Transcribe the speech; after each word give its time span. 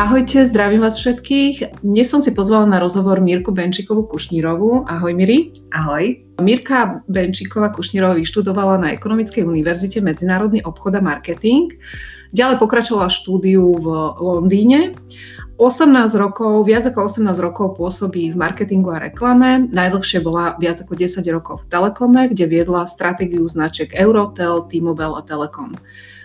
Ahojte, 0.00 0.48
zdravím 0.48 0.80
vás 0.80 0.96
všetkých. 0.96 1.84
Dnes 1.84 2.08
som 2.08 2.24
si 2.24 2.32
pozvala 2.32 2.64
na 2.64 2.80
rozhovor 2.80 3.20
Mirku 3.20 3.52
Benčikovú 3.52 4.08
Kušnírovú. 4.08 4.88
Ahoj 4.88 5.12
Miri. 5.12 5.52
Ahoj. 5.76 6.24
Mirka 6.40 7.04
Benčíková 7.04 7.68
Kušnírová 7.68 8.16
vyštudovala 8.16 8.80
na 8.80 8.96
Ekonomickej 8.96 9.44
univerzite 9.44 10.00
medzinárodný 10.00 10.64
obchod 10.64 10.96
a 10.96 11.04
marketing. 11.04 11.76
Ďalej 12.32 12.56
pokračovala 12.64 13.12
štúdiu 13.12 13.76
v 13.76 13.86
Londýne. 14.24 14.96
18 15.60 15.92
rokov, 16.16 16.64
viac 16.64 16.88
ako 16.88 17.04
18 17.04 17.36
rokov 17.36 17.76
pôsobí 17.76 18.32
v 18.32 18.40
marketingu 18.40 18.96
a 18.96 19.04
reklame. 19.04 19.68
Najdlhšie 19.68 20.24
bola 20.24 20.56
viac 20.56 20.80
ako 20.80 20.96
10 20.96 21.20
rokov 21.28 21.68
v 21.68 21.76
Telekome, 21.76 22.32
kde 22.32 22.48
viedla 22.48 22.88
stratégiu 22.88 23.44
značiek 23.44 23.92
Eurotel, 23.92 24.64
T-Mobile 24.64 25.20
a 25.20 25.22
Telekom. 25.28 25.76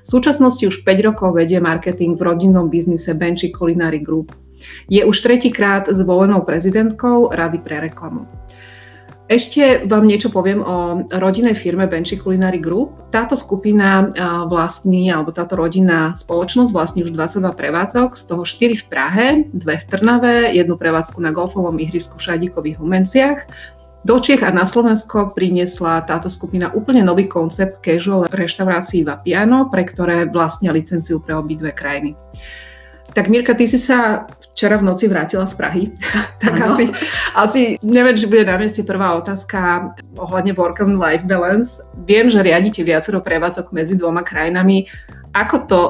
V 0.06 0.14
súčasnosti 0.14 0.62
už 0.62 0.86
5 0.86 1.02
rokov 1.02 1.34
vedie 1.34 1.58
marketing 1.58 2.14
v 2.14 2.30
rodinnom 2.30 2.70
biznise 2.70 3.18
Benchy 3.18 3.50
Culinary 3.50 3.98
Group. 3.98 4.38
Je 4.86 5.02
už 5.02 5.18
tretíkrát 5.18 5.90
zvolenou 5.90 6.46
prezidentkou 6.46 7.34
Rady 7.34 7.60
pre 7.66 7.82
reklamu. 7.90 8.30
Ešte 9.26 9.90
vám 9.90 10.06
niečo 10.06 10.30
poviem 10.30 10.62
o 10.62 11.02
rodinnej 11.10 11.58
firme 11.58 11.90
Benchy 11.90 12.22
Culinary 12.22 12.62
Group. 12.62 13.10
Táto 13.10 13.34
skupina 13.34 14.06
vlastní, 14.46 15.10
alebo 15.10 15.34
táto 15.34 15.58
rodinná 15.58 16.14
spoločnosť 16.14 16.70
vlastní 16.70 17.02
už 17.02 17.10
22 17.10 17.42
prevádzok, 17.58 18.14
z 18.14 18.24
toho 18.30 18.46
4 18.46 18.78
v 18.78 18.86
Prahe, 18.86 19.28
dve 19.50 19.82
v 19.82 19.86
Trnave, 19.90 20.54
jednu 20.54 20.78
prevádzku 20.78 21.18
na 21.18 21.34
golfovom 21.34 21.82
ihrisku 21.82 22.22
v 22.22 22.26
Šadikových 22.30 22.78
Humenciach 22.78 23.50
do 24.06 24.22
Čech 24.22 24.46
a 24.46 24.54
na 24.54 24.70
Slovensko 24.70 25.34
priniesla 25.34 26.06
táto 26.06 26.30
skupina 26.30 26.70
úplne 26.70 27.02
nový 27.02 27.26
koncept 27.26 27.82
casual 27.82 28.30
reštaurácií 28.30 29.02
Vapiano, 29.02 29.66
pre 29.74 29.82
ktoré 29.82 30.30
vlastnia 30.30 30.70
licenciu 30.70 31.18
pre 31.18 31.34
obidve 31.34 31.74
krajiny. 31.74 32.14
Tak 33.18 33.34
Mirka, 33.34 33.58
ty 33.58 33.66
si 33.66 33.82
sa 33.82 34.30
včera 34.54 34.78
v 34.78 34.86
noci 34.86 35.10
vrátila 35.10 35.50
z 35.50 35.58
Prahy. 35.58 35.84
tak 36.44 36.54
asi, 36.54 36.94
asi 37.34 37.62
neviem, 37.82 38.14
či 38.14 38.30
bude 38.30 38.46
na 38.46 38.62
mieste 38.62 38.86
prvá 38.86 39.18
otázka 39.18 39.98
ohľadne 40.22 40.54
work 40.54 40.86
and 40.86 41.02
life 41.02 41.26
balance. 41.26 41.82
Viem, 42.06 42.30
že 42.30 42.46
riadite 42.46 42.86
viacero 42.86 43.26
prevádzok 43.26 43.74
medzi 43.74 43.98
dvoma 43.98 44.22
krajinami. 44.22 44.86
Ako 45.34 45.66
to 45.66 45.82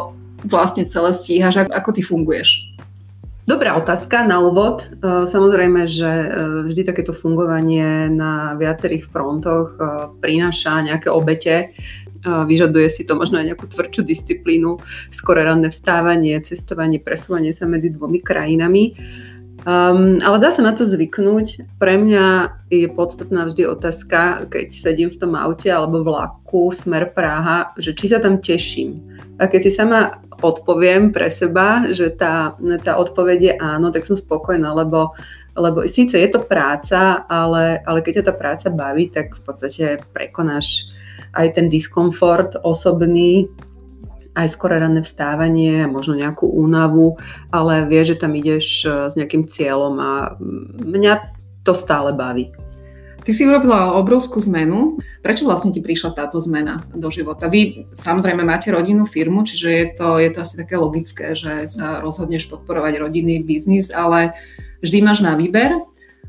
vlastne 0.48 0.88
celé 0.88 1.12
stíhaš? 1.12 1.68
Ako 1.68 1.92
ty 1.92 2.00
funguješ? 2.00 2.75
Dobrá 3.46 3.78
otázka 3.78 4.26
na 4.26 4.42
úvod. 4.42 4.90
E, 4.90 5.30
samozrejme, 5.30 5.86
že 5.86 6.10
e, 6.10 6.30
vždy 6.66 6.82
takéto 6.82 7.14
fungovanie 7.14 8.10
na 8.10 8.58
viacerých 8.58 9.06
frontoch 9.06 9.78
e, 9.78 10.10
prináša 10.18 10.82
nejaké 10.82 11.14
obete. 11.14 11.78
Vyžaduje 12.26 12.90
si 12.90 13.06
to 13.06 13.14
možno 13.14 13.38
aj 13.38 13.54
nejakú 13.54 13.70
tvrdšiu 13.70 14.02
disciplínu, 14.02 14.82
skore 15.14 15.46
ranné 15.46 15.70
vstávanie, 15.70 16.42
cestovanie, 16.42 16.98
presúvanie 16.98 17.54
sa 17.54 17.70
medzi 17.70 17.94
dvomi 17.94 18.18
krajinami. 18.18 18.98
Um, 19.66 20.22
ale 20.22 20.38
dá 20.38 20.54
sa 20.54 20.62
na 20.62 20.78
to 20.78 20.86
zvyknúť. 20.86 21.66
Pre 21.82 21.94
mňa 21.98 22.54
je 22.70 22.86
podstatná 22.86 23.50
vždy 23.50 23.66
otázka, 23.66 24.46
keď 24.46 24.70
sedím 24.70 25.10
v 25.10 25.18
tom 25.18 25.34
aute 25.34 25.74
alebo 25.74 26.06
vlaku 26.06 26.70
smer 26.70 27.10
Praha, 27.18 27.74
že 27.82 27.98
či 27.98 28.14
sa 28.14 28.22
tam 28.22 28.38
teším. 28.38 29.02
A 29.42 29.50
keď 29.50 29.60
si 29.66 29.72
sama 29.74 30.22
odpoviem 30.38 31.10
pre 31.10 31.34
seba, 31.34 31.90
že 31.90 32.14
tá, 32.14 32.54
tá 32.86 32.94
odpoveď 33.02 33.40
je 33.42 33.54
áno, 33.58 33.90
tak 33.90 34.06
som 34.06 34.14
spokojná, 34.14 34.70
lebo, 34.70 35.18
lebo 35.58 35.90
síce 35.90 36.14
je 36.14 36.30
to 36.30 36.46
práca, 36.46 37.26
ale, 37.26 37.82
ale 37.90 38.06
keď 38.06 38.22
ťa 38.22 38.26
tá 38.30 38.34
práca 38.38 38.68
baví, 38.70 39.10
tak 39.10 39.34
v 39.34 39.42
podstate 39.42 39.86
prekonáš 40.14 40.94
aj 41.34 41.58
ten 41.58 41.74
diskomfort 41.74 42.62
osobný, 42.62 43.50
aj 44.36 44.48
skoro 44.52 44.76
ranné 44.76 45.00
vstávanie, 45.02 45.88
možno 45.88 46.20
nejakú 46.20 46.46
únavu, 46.52 47.16
ale 47.50 47.88
vie, 47.88 48.04
že 48.04 48.20
tam 48.20 48.36
ideš 48.36 48.84
s 48.86 49.14
nejakým 49.16 49.48
cieľom 49.48 49.96
a 49.98 50.12
mňa 50.84 51.14
to 51.64 51.74
stále 51.74 52.12
baví. 52.14 52.52
Ty 53.26 53.34
si 53.34 53.42
urobila 53.42 53.98
obrovskú 53.98 54.38
zmenu. 54.38 55.02
Prečo 55.26 55.50
vlastne 55.50 55.74
ti 55.74 55.82
prišla 55.82 56.14
táto 56.14 56.38
zmena 56.38 56.86
do 56.94 57.10
života? 57.10 57.50
Vy 57.50 57.90
samozrejme 57.90 58.46
máte 58.46 58.70
rodinnú 58.70 59.10
firmu, 59.10 59.42
čiže 59.42 59.70
je 59.74 59.86
to, 59.98 60.08
je 60.22 60.30
to 60.30 60.46
asi 60.46 60.54
také 60.62 60.78
logické, 60.78 61.34
že 61.34 61.66
sa 61.66 62.06
rozhodneš 62.06 62.46
podporovať 62.54 63.02
rodinný 63.02 63.42
biznis, 63.42 63.90
ale 63.90 64.38
vždy 64.86 65.02
máš 65.02 65.26
na 65.26 65.34
výber 65.34 65.74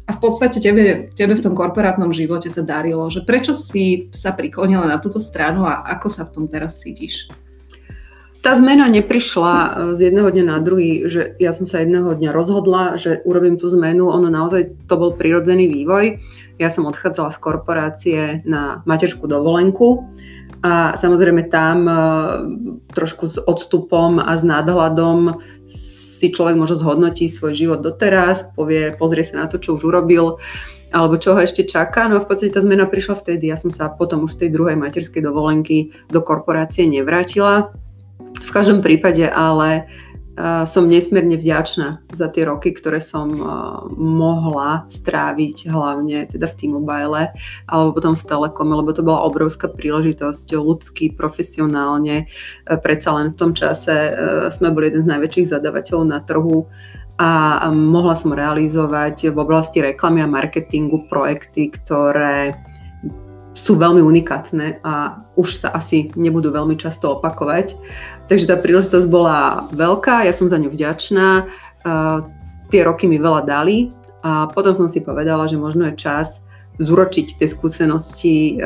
a 0.08 0.10
v 0.16 0.18
podstate 0.24 0.56
tebe, 0.56 1.12
tebe 1.12 1.36
v 1.36 1.44
tom 1.44 1.52
korporátnom 1.52 2.16
živote 2.16 2.48
sa 2.48 2.64
darilo. 2.64 3.12
Že 3.12 3.28
prečo 3.28 3.52
si 3.52 4.08
sa 4.16 4.32
priklonila 4.32 4.88
na 4.88 4.96
túto 4.96 5.20
stranu 5.20 5.68
a 5.68 5.84
ako 6.00 6.08
sa 6.08 6.24
v 6.24 6.32
tom 6.32 6.44
teraz 6.48 6.80
cítiš? 6.80 7.28
Tá 8.44 8.54
zmena 8.54 8.86
neprišla 8.86 9.54
e, 9.54 9.68
z 9.98 10.10
jedného 10.10 10.30
dňa 10.30 10.44
na 10.46 10.58
druhý, 10.62 11.10
že 11.10 11.34
ja 11.42 11.50
som 11.50 11.66
sa 11.66 11.82
jedného 11.82 12.14
dňa 12.14 12.30
rozhodla, 12.30 12.94
že 12.94 13.20
urobím 13.26 13.58
tú 13.58 13.66
zmenu. 13.72 14.06
Ono 14.06 14.28
naozaj 14.30 14.86
to 14.86 14.94
bol 14.94 15.14
prirodzený 15.18 15.66
vývoj. 15.66 16.22
Ja 16.56 16.70
som 16.70 16.88
odchádzala 16.88 17.34
z 17.34 17.38
korporácie 17.42 18.20
na 18.46 18.80
materskú 18.88 19.28
dovolenku 19.28 20.08
a 20.62 20.94
samozrejme 20.94 21.50
tam 21.50 21.78
e, 21.86 21.94
trošku 22.94 23.24
s 23.28 23.36
odstupom 23.42 24.22
a 24.22 24.32
s 24.38 24.42
nadhľadom 24.46 25.42
si 26.16 26.32
človek 26.32 26.56
môže 26.56 26.80
zhodnotiť 26.80 27.28
svoj 27.28 27.52
život 27.52 27.84
doteraz, 27.84 28.56
povie, 28.56 28.96
pozrie 28.96 29.20
sa 29.20 29.44
na 29.44 29.46
to, 29.52 29.60
čo 29.60 29.76
už 29.76 29.84
urobil, 29.84 30.40
alebo 30.88 31.20
čo 31.20 31.36
ho 31.36 31.40
ešte 31.44 31.68
čaká. 31.68 32.08
No 32.08 32.16
a 32.16 32.24
v 32.24 32.28
podstate 32.30 32.56
tá 32.56 32.64
zmena 32.64 32.88
prišla 32.88 33.20
vtedy. 33.20 33.52
Ja 33.52 33.60
som 33.60 33.68
sa 33.68 33.92
potom 33.92 34.24
už 34.24 34.40
z 34.40 34.48
tej 34.48 34.50
druhej 34.56 34.80
materskej 34.80 35.20
dovolenky 35.20 35.92
do 36.08 36.24
korporácie 36.24 36.88
nevrátila 36.88 37.68
v 38.42 38.50
každom 38.50 38.84
prípade 38.84 39.24
ale 39.28 39.88
som 40.68 40.84
nesmierne 40.84 41.40
vďačná 41.40 42.04
za 42.12 42.28
tie 42.28 42.44
roky, 42.44 42.76
ktoré 42.76 43.00
som 43.00 43.32
mohla 43.96 44.84
stráviť 44.92 45.72
hlavne 45.72 46.28
teda 46.28 46.44
v 46.44 46.56
T-Mobile 46.60 47.32
alebo 47.64 47.96
potom 47.96 48.12
v 48.12 48.26
Telekome, 48.28 48.76
lebo 48.76 48.92
to 48.92 49.00
bola 49.00 49.24
obrovská 49.24 49.72
príležitosť 49.72 50.52
ľudsky, 50.52 51.16
profesionálne. 51.16 52.28
Predsa 52.68 53.16
len 53.16 53.32
v 53.32 53.38
tom 53.40 53.56
čase 53.56 54.12
sme 54.52 54.76
boli 54.76 54.92
jeden 54.92 55.08
z 55.08 55.10
najväčších 55.16 55.56
zadavateľov 55.56 56.04
na 56.04 56.20
trhu 56.20 56.68
a 57.16 57.64
mohla 57.72 58.12
som 58.12 58.36
realizovať 58.36 59.32
v 59.32 59.40
oblasti 59.40 59.80
reklamy 59.80 60.20
a 60.20 60.28
marketingu 60.28 61.08
projekty, 61.08 61.72
ktoré 61.72 62.52
sú 63.56 63.80
veľmi 63.80 64.04
unikátne 64.04 64.84
a 64.84 65.24
už 65.40 65.64
sa 65.64 65.72
asi 65.72 66.12
nebudú 66.12 66.52
veľmi 66.52 66.76
často 66.76 67.16
opakovať. 67.16 67.72
Takže 68.26 68.50
tá 68.50 68.58
príležitosť 68.58 69.06
bola 69.06 69.70
veľká, 69.70 70.26
ja 70.26 70.34
som 70.34 70.50
za 70.50 70.58
ňu 70.58 70.70
vďačná. 70.70 71.46
Tie 72.66 72.80
roky 72.82 73.06
mi 73.06 73.22
veľa 73.22 73.46
dali 73.46 73.94
a 74.26 74.50
potom 74.50 74.74
som 74.74 74.90
si 74.90 74.98
povedala, 74.98 75.46
že 75.46 75.54
možno 75.54 75.86
je 75.86 75.94
čas 75.94 76.42
zúročiť 76.82 77.38
tie 77.38 77.46
skúsenosti 77.46 78.58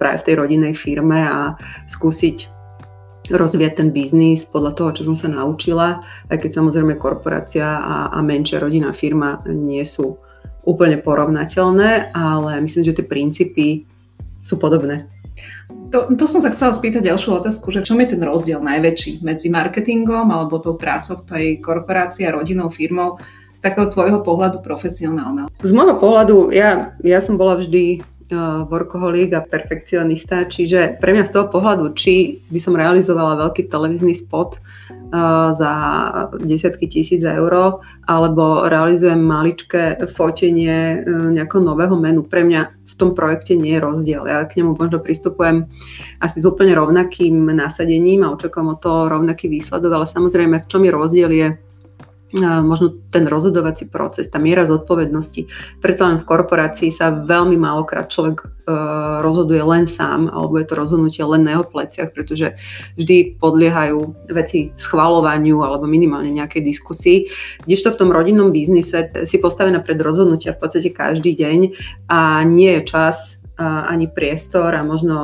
práve 0.00 0.16
v 0.20 0.26
tej 0.26 0.34
rodinnej 0.40 0.72
firme 0.72 1.20
a 1.28 1.60
skúsiť 1.88 2.56
rozvíjať 3.26 3.74
ten 3.82 3.88
biznis 3.90 4.46
podľa 4.46 4.72
toho, 4.78 4.90
čo 4.94 5.02
som 5.10 5.16
sa 5.18 5.26
naučila, 5.26 5.98
aj 6.30 6.46
keď 6.46 6.62
samozrejme 6.62 6.94
korporácia 6.94 7.66
a, 7.66 8.14
a 8.14 8.18
menšia 8.22 8.62
rodinná 8.62 8.94
firma 8.94 9.42
nie 9.50 9.82
sú 9.82 10.14
úplne 10.62 10.98
porovnateľné, 11.02 12.14
ale 12.14 12.50
myslím, 12.62 12.86
že 12.86 12.94
tie 12.94 13.06
princípy 13.06 13.66
sú 14.46 14.62
podobné. 14.62 15.10
To, 15.94 16.10
to 16.12 16.24
som 16.26 16.42
sa 16.42 16.50
chcela 16.50 16.74
spýtať 16.74 17.06
ďalšiu 17.06 17.38
otázku, 17.38 17.70
že 17.70 17.82
v 17.82 17.88
čom 17.88 17.98
je 18.02 18.16
ten 18.16 18.22
rozdiel 18.22 18.58
najväčší 18.58 19.22
medzi 19.22 19.48
marketingom 19.50 20.30
alebo 20.30 20.58
tou 20.58 20.74
prácou 20.74 21.22
v 21.22 21.26
tej 21.26 21.46
korporácii 21.62 22.26
a 22.26 22.34
rodinnou 22.34 22.70
firmou 22.70 23.22
z 23.54 23.58
takého 23.62 23.88
tvojho 23.88 24.20
pohľadu 24.20 24.60
profesionálneho? 24.60 25.48
Z 25.62 25.72
môjho 25.72 25.96
pohľadu, 25.96 26.50
ja, 26.52 26.92
ja 27.00 27.18
som 27.22 27.40
bola 27.40 27.56
vždy 27.56 28.02
uh, 28.02 28.66
workoholik 28.66 29.32
a 29.32 29.46
perfekcionista, 29.46 30.44
čiže 30.44 30.98
pre 31.00 31.14
mňa 31.16 31.24
z 31.24 31.32
toho 31.32 31.46
pohľadu, 31.48 31.94
či 31.94 32.44
by 32.50 32.58
som 32.60 32.74
realizovala 32.74 33.48
veľký 33.48 33.70
televízny 33.70 34.12
spot 34.12 34.58
za 35.52 35.72
desiatky 36.42 36.88
tisíc 36.90 37.22
eur, 37.22 37.80
alebo 38.06 38.66
realizujem 38.66 39.22
maličké 39.22 40.02
fotenie 40.10 41.02
e, 41.02 41.32
nejakého 41.32 41.62
nového 41.62 41.94
menu. 41.94 42.26
Pre 42.26 42.42
mňa 42.42 42.60
v 42.86 42.94
tom 42.98 43.14
projekte 43.14 43.54
nie 43.54 43.76
je 43.76 43.84
rozdiel. 43.84 44.26
Ja 44.26 44.42
k 44.48 44.58
nemu 44.58 44.74
možno 44.74 44.98
pristupujem 44.98 45.68
asi 46.18 46.42
s 46.42 46.48
úplne 46.48 46.74
rovnakým 46.74 47.54
nasadením 47.54 48.24
a 48.26 48.32
očakávam 48.32 48.74
o 48.74 48.80
to 48.80 49.06
rovnaký 49.06 49.46
výsledok, 49.46 49.92
ale 49.92 50.06
samozrejme 50.08 50.56
v 50.64 50.70
čom 50.70 50.82
je 50.82 50.92
rozdiel 50.92 51.30
je 51.30 51.48
možno 52.34 52.90
ten 53.14 53.30
rozhodovací 53.30 53.86
proces, 53.86 54.26
tá 54.26 54.42
miera 54.42 54.66
zodpovednosti. 54.66 55.46
Predsa 55.78 56.02
len 56.10 56.18
v 56.18 56.26
korporácii 56.26 56.90
sa 56.90 57.14
veľmi 57.14 57.54
málokrát 57.54 58.10
človek 58.10 58.42
e, 58.42 58.46
rozhoduje 59.22 59.62
len 59.62 59.86
sám, 59.86 60.26
alebo 60.26 60.58
je 60.58 60.66
to 60.66 60.74
rozhodnutie 60.74 61.22
len 61.22 61.46
na 61.46 61.54
jeho 61.54 61.66
pleciach, 61.70 62.10
pretože 62.10 62.58
vždy 62.98 63.38
podliehajú 63.38 64.26
veci 64.34 64.74
schvalovaniu 64.74 65.62
alebo 65.62 65.86
minimálne 65.86 66.34
nejakej 66.34 66.66
diskusii. 66.66 67.18
Kdežto 67.62 67.94
v 67.94 67.98
tom 68.02 68.10
rodinnom 68.10 68.50
biznise 68.50 69.14
si 69.22 69.36
postavená 69.38 69.78
pred 69.78 70.02
rozhodnutia 70.02 70.50
v 70.50 70.60
podstate 70.66 70.90
každý 70.90 71.38
deň 71.38 71.78
a 72.10 72.42
nie 72.42 72.82
je 72.82 72.90
čas 72.90 73.38
ani 73.64 74.06
priestor 74.12 74.76
a 74.76 74.84
možno 74.84 75.16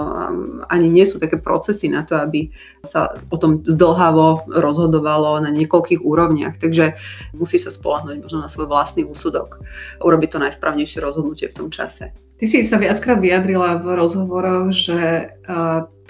ani 0.72 0.88
nie 0.88 1.04
sú 1.04 1.20
také 1.20 1.36
procesy 1.36 1.92
na 1.92 2.00
to, 2.00 2.16
aby 2.16 2.48
sa 2.80 3.12
o 3.28 3.36
tom 3.36 3.60
zdlhavo 3.64 4.48
rozhodovalo 4.48 5.36
na 5.44 5.52
niekoľkých 5.52 6.00
úrovniach. 6.00 6.56
Takže 6.56 6.96
musí 7.36 7.60
sa 7.60 7.68
spolahnuť 7.68 8.24
možno 8.24 8.38
na 8.40 8.48
svoj 8.48 8.72
vlastný 8.72 9.04
úsudok, 9.04 9.60
urobiť 10.00 10.28
to 10.32 10.42
najsprávnejšie 10.42 11.04
rozhodnutie 11.04 11.52
v 11.52 11.56
tom 11.56 11.68
čase. 11.68 12.16
Ty 12.40 12.44
si 12.50 12.64
sa 12.66 12.80
viackrát 12.80 13.22
vyjadrila 13.22 13.78
v 13.78 13.94
rozhovoroch, 13.94 14.74
že 14.74 15.30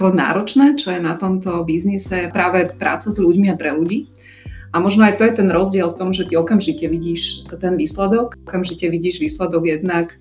to 0.00 0.06
náročné, 0.08 0.80
čo 0.80 0.94
je 0.94 1.00
na 1.02 1.18
tomto 1.18 1.60
biznise, 1.66 2.26
je 2.26 2.32
práve 2.32 2.72
práca 2.72 3.12
s 3.12 3.20
ľuďmi 3.20 3.52
a 3.52 3.58
pre 3.58 3.74
ľudí. 3.76 4.08
A 4.72 4.80
možno 4.80 5.04
aj 5.04 5.20
to 5.20 5.28
je 5.28 5.36
ten 5.36 5.52
rozdiel 5.52 5.92
v 5.92 5.98
tom, 6.00 6.10
že 6.16 6.24
ty 6.24 6.40
okamžite 6.40 6.88
vidíš 6.88 7.44
ten 7.60 7.76
výsledok, 7.76 8.40
okamžite 8.48 8.88
vidíš 8.88 9.20
výsledok 9.20 9.68
jednak 9.68 10.16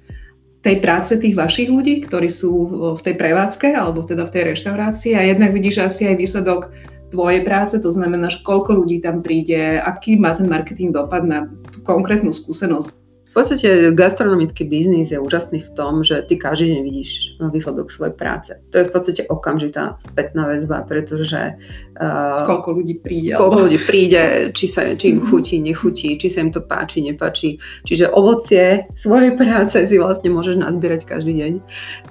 tej 0.62 0.78
práce 0.78 1.18
tých 1.18 1.34
vašich 1.34 1.74
ľudí, 1.74 2.06
ktorí 2.06 2.30
sú 2.30 2.54
v 2.94 3.02
tej 3.02 3.18
prevádzke 3.18 3.74
alebo 3.74 4.06
teda 4.06 4.30
v 4.30 4.34
tej 4.34 4.44
reštaurácii 4.54 5.18
a 5.18 5.26
jednak 5.26 5.58
vidíš 5.58 5.82
asi 5.82 6.06
aj 6.06 6.22
výsledok 6.22 6.62
tvojej 7.10 7.42
práce, 7.44 7.76
to 7.82 7.90
znamená, 7.92 8.30
že 8.32 8.46
koľko 8.46 8.78
ľudí 8.78 9.04
tam 9.04 9.20
príde, 9.26 9.82
aký 9.82 10.16
má 10.16 10.38
ten 10.38 10.48
marketing 10.48 10.94
dopad 10.96 11.28
na 11.28 11.50
tú 11.74 11.84
konkrétnu 11.84 12.32
skúsenosť. 12.32 13.01
V 13.32 13.40
podstate 13.40 13.96
gastronomický 13.96 14.68
biznis 14.68 15.16
je 15.16 15.16
úžasný 15.16 15.64
v 15.64 15.72
tom, 15.72 16.04
že 16.04 16.20
ty 16.28 16.36
každý 16.36 16.76
deň 16.76 16.82
vidíš 16.84 17.10
výsledok 17.40 17.88
svojej 17.88 18.12
práce. 18.12 18.52
To 18.76 18.84
je 18.84 18.88
v 18.88 18.92
podstate 18.92 19.24
okamžitá 19.24 19.96
spätná 20.04 20.52
väzba, 20.52 20.84
pretože... 20.84 21.56
Uh, 21.96 22.44
koľko 22.44 22.84
ľudí 22.84 23.00
príde. 23.00 23.40
Koľko 23.40 23.56
alebo... 23.56 23.68
ľudí 23.72 23.80
príde, 23.88 24.52
či, 24.52 24.68
sa, 24.68 24.84
či 25.00 25.16
im 25.16 25.24
mhm. 25.24 25.28
chutí, 25.32 25.64
nechutí, 25.64 26.20
či 26.20 26.28
sa 26.28 26.44
im 26.44 26.52
to 26.52 26.60
páči, 26.60 27.00
nepáči. 27.08 27.56
Čiže 27.88 28.12
ovocie 28.12 28.92
svojej 29.00 29.32
práce 29.40 29.80
si 29.80 29.96
vlastne 29.96 30.28
môžeš 30.28 30.60
nazbierať 30.60 31.08
každý 31.08 31.40
deň. 31.40 31.52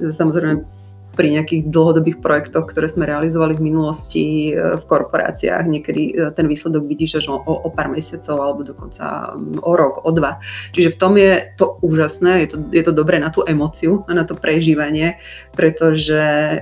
Samozrejme 0.01 0.80
pri 1.11 1.37
nejakých 1.37 1.69
dlhodobých 1.69 2.23
projektoch, 2.23 2.71
ktoré 2.71 2.87
sme 2.87 3.07
realizovali 3.07 3.59
v 3.59 3.67
minulosti 3.67 4.25
e, 4.51 4.79
v 4.79 4.85
korporáciách. 4.87 5.67
Niekedy 5.67 6.03
e, 6.11 6.13
ten 6.31 6.47
výsledok 6.47 6.87
vidíš 6.87 7.23
až 7.23 7.35
o, 7.35 7.43
o 7.43 7.69
pár 7.69 7.91
mesiacov 7.91 8.37
alebo 8.39 8.63
dokonca 8.63 9.35
o 9.61 9.73
rok, 9.75 10.07
o 10.07 10.11
dva. 10.15 10.39
Čiže 10.71 10.95
v 10.95 10.99
tom 10.99 11.13
je 11.19 11.51
to 11.59 11.77
úžasné, 11.83 12.47
je 12.47 12.49
to, 12.55 12.57
je 12.71 12.83
to 12.87 12.93
dobré 12.95 13.19
na 13.19 13.35
tú 13.35 13.43
emociu 13.43 14.07
a 14.07 14.15
na 14.15 14.23
to 14.23 14.39
prežívanie, 14.39 15.19
pretože 15.53 16.23
e, 16.23 16.57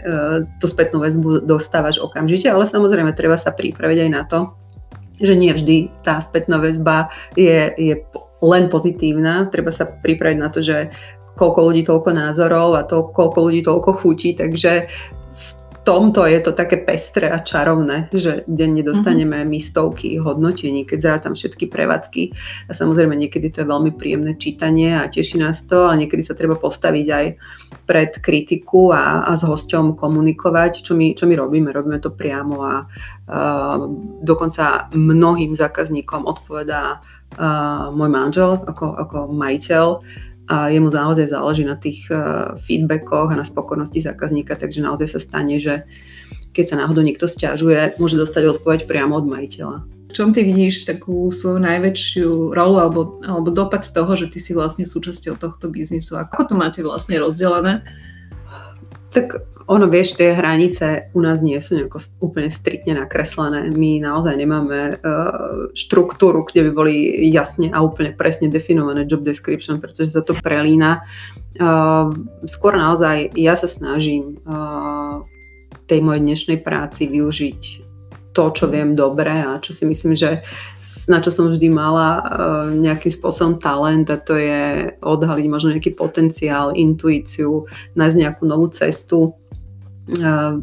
tú 0.58 0.66
spätnú 0.66 1.04
väzbu 1.04 1.44
dostávaš 1.44 2.00
okamžite, 2.00 2.48
ale 2.48 2.64
samozrejme 2.64 3.12
treba 3.12 3.36
sa 3.36 3.52
pripraviť 3.52 3.98
aj 4.08 4.10
na 4.10 4.22
to, 4.24 4.56
že 5.18 5.34
nie 5.34 5.50
vždy 5.50 5.90
tá 6.06 6.22
spätná 6.22 6.62
väzba 6.62 7.10
je, 7.34 7.74
je 7.74 7.94
len 8.38 8.70
pozitívna. 8.70 9.50
Treba 9.50 9.74
sa 9.74 9.86
pripraviť 9.86 10.38
na 10.38 10.48
to, 10.50 10.62
že 10.62 10.94
koľko 11.38 11.60
ľudí, 11.70 11.86
toľko 11.86 12.10
názorov 12.10 12.74
a 12.74 12.82
to, 12.82 13.14
koľko 13.14 13.38
ľudí, 13.46 13.62
toľko 13.62 13.90
chutí, 14.02 14.34
takže 14.34 14.90
v 15.38 15.50
tomto 15.86 16.28
je 16.28 16.44
to 16.44 16.52
také 16.52 16.84
pestré 16.84 17.32
a 17.32 17.40
čarovné, 17.40 18.12
že 18.12 18.44
denne 18.44 18.84
dostaneme 18.84 19.40
mm-hmm. 19.40 19.52
my 19.56 19.58
stovky 19.62 20.20
hodnotení, 20.20 20.84
keď 20.84 20.98
zrátam 21.00 21.32
všetky 21.32 21.64
prevádzky. 21.64 22.22
A 22.68 22.76
samozrejme 22.76 23.16
niekedy 23.16 23.48
to 23.48 23.64
je 23.64 23.72
veľmi 23.72 23.96
príjemné 23.96 24.36
čítanie 24.36 24.92
a 24.92 25.08
teší 25.08 25.40
nás 25.40 25.64
to 25.64 25.88
a 25.88 25.96
niekedy 25.96 26.20
sa 26.20 26.36
treba 26.36 26.60
postaviť 26.60 27.06
aj 27.08 27.26
pred 27.88 28.10
kritiku 28.20 28.92
a, 28.92 29.24
a 29.24 29.32
s 29.32 29.48
hosťom 29.48 29.96
komunikovať, 29.96 30.84
čo 30.84 30.92
my, 30.92 31.16
čo 31.16 31.24
my 31.24 31.40
robíme, 31.40 31.72
robíme 31.72 32.04
to 32.04 32.12
priamo 32.12 32.68
a 32.68 32.84
uh, 32.84 33.80
dokonca 34.20 34.92
mnohým 34.92 35.56
zákazníkom 35.56 36.28
odpovedá 36.28 37.00
uh, 37.00 37.88
môj 37.96 38.10
manžel 38.12 38.60
ako, 38.60 38.92
ako 38.92 39.16
majiteľ, 39.32 39.86
a 40.48 40.72
jemu 40.72 40.88
naozaj 40.88 41.28
záleží 41.28 41.62
na 41.62 41.76
tých 41.76 42.08
uh, 42.08 42.56
feedbackoch 42.64 43.30
a 43.30 43.38
na 43.38 43.44
spokojnosti 43.44 44.00
zákazníka, 44.00 44.56
takže 44.56 44.80
naozaj 44.80 45.08
sa 45.12 45.20
stane, 45.20 45.60
že 45.60 45.84
keď 46.56 46.64
sa 46.72 46.76
náhodou 46.80 47.04
niekto 47.04 47.28
stiažuje, 47.28 48.00
môže 48.00 48.16
dostať 48.16 48.58
odpoveď 48.58 48.88
priamo 48.88 49.20
od 49.20 49.28
majiteľa. 49.28 49.84
V 50.08 50.16
čom 50.16 50.32
ty 50.32 50.40
vidíš 50.40 50.88
takú 50.88 51.28
svoju 51.28 51.60
najväčšiu 51.60 52.56
rolu 52.56 52.80
alebo, 52.80 53.20
alebo 53.20 53.52
dopad 53.52 53.84
toho, 53.84 54.08
že 54.16 54.32
ty 54.32 54.40
si 54.40 54.56
vlastne 54.56 54.88
súčasťou 54.88 55.36
tohto 55.36 55.68
biznisu? 55.68 56.16
Ako 56.16 56.48
to 56.48 56.54
máte 56.56 56.80
vlastne 56.80 57.20
rozdelené? 57.20 57.84
Tak 59.08 59.40
ono, 59.68 59.84
vieš, 59.84 60.16
tie 60.16 60.32
hranice 60.32 61.12
u 61.12 61.20
nás 61.20 61.44
nie 61.44 61.60
sú 61.60 61.76
nejako 61.76 62.00
úplne 62.24 62.48
striktne 62.48 62.96
nakreslené. 62.96 63.68
My 63.68 64.00
naozaj 64.00 64.32
nemáme 64.36 64.96
uh, 64.96 65.68
štruktúru, 65.76 66.48
kde 66.48 66.68
by 66.68 66.70
boli 66.72 66.94
jasne 67.28 67.68
a 67.72 67.84
úplne 67.84 68.16
presne 68.16 68.48
definované 68.48 69.04
job 69.04 69.20
description, 69.24 69.76
pretože 69.76 70.16
sa 70.16 70.24
to 70.24 70.32
prelína. 70.40 71.04
Uh, 71.60 72.08
skôr 72.48 72.80
naozaj 72.80 73.36
ja 73.36 73.52
sa 73.60 73.68
snažím 73.68 74.40
uh, 74.48 75.20
tej 75.84 76.00
mojej 76.00 76.24
dnešnej 76.24 76.58
práci 76.64 77.08
využiť 77.08 77.87
to, 78.38 78.54
čo 78.54 78.70
viem 78.70 78.94
dobre 78.94 79.34
a 79.34 79.58
čo 79.58 79.74
si 79.74 79.82
myslím, 79.82 80.14
že 80.14 80.46
na 81.10 81.18
čo 81.18 81.34
som 81.34 81.50
vždy 81.50 81.74
mala 81.74 82.22
nejakým 82.70 83.10
spôsobom 83.10 83.58
talent 83.58 84.06
a 84.14 84.22
to 84.22 84.38
je 84.38 84.94
odhaliť 85.02 85.46
možno 85.50 85.74
nejaký 85.74 85.98
potenciál, 85.98 86.70
intuíciu, 86.70 87.66
nájsť 87.98 88.16
nejakú 88.22 88.46
novú 88.46 88.70
cestu 88.70 89.34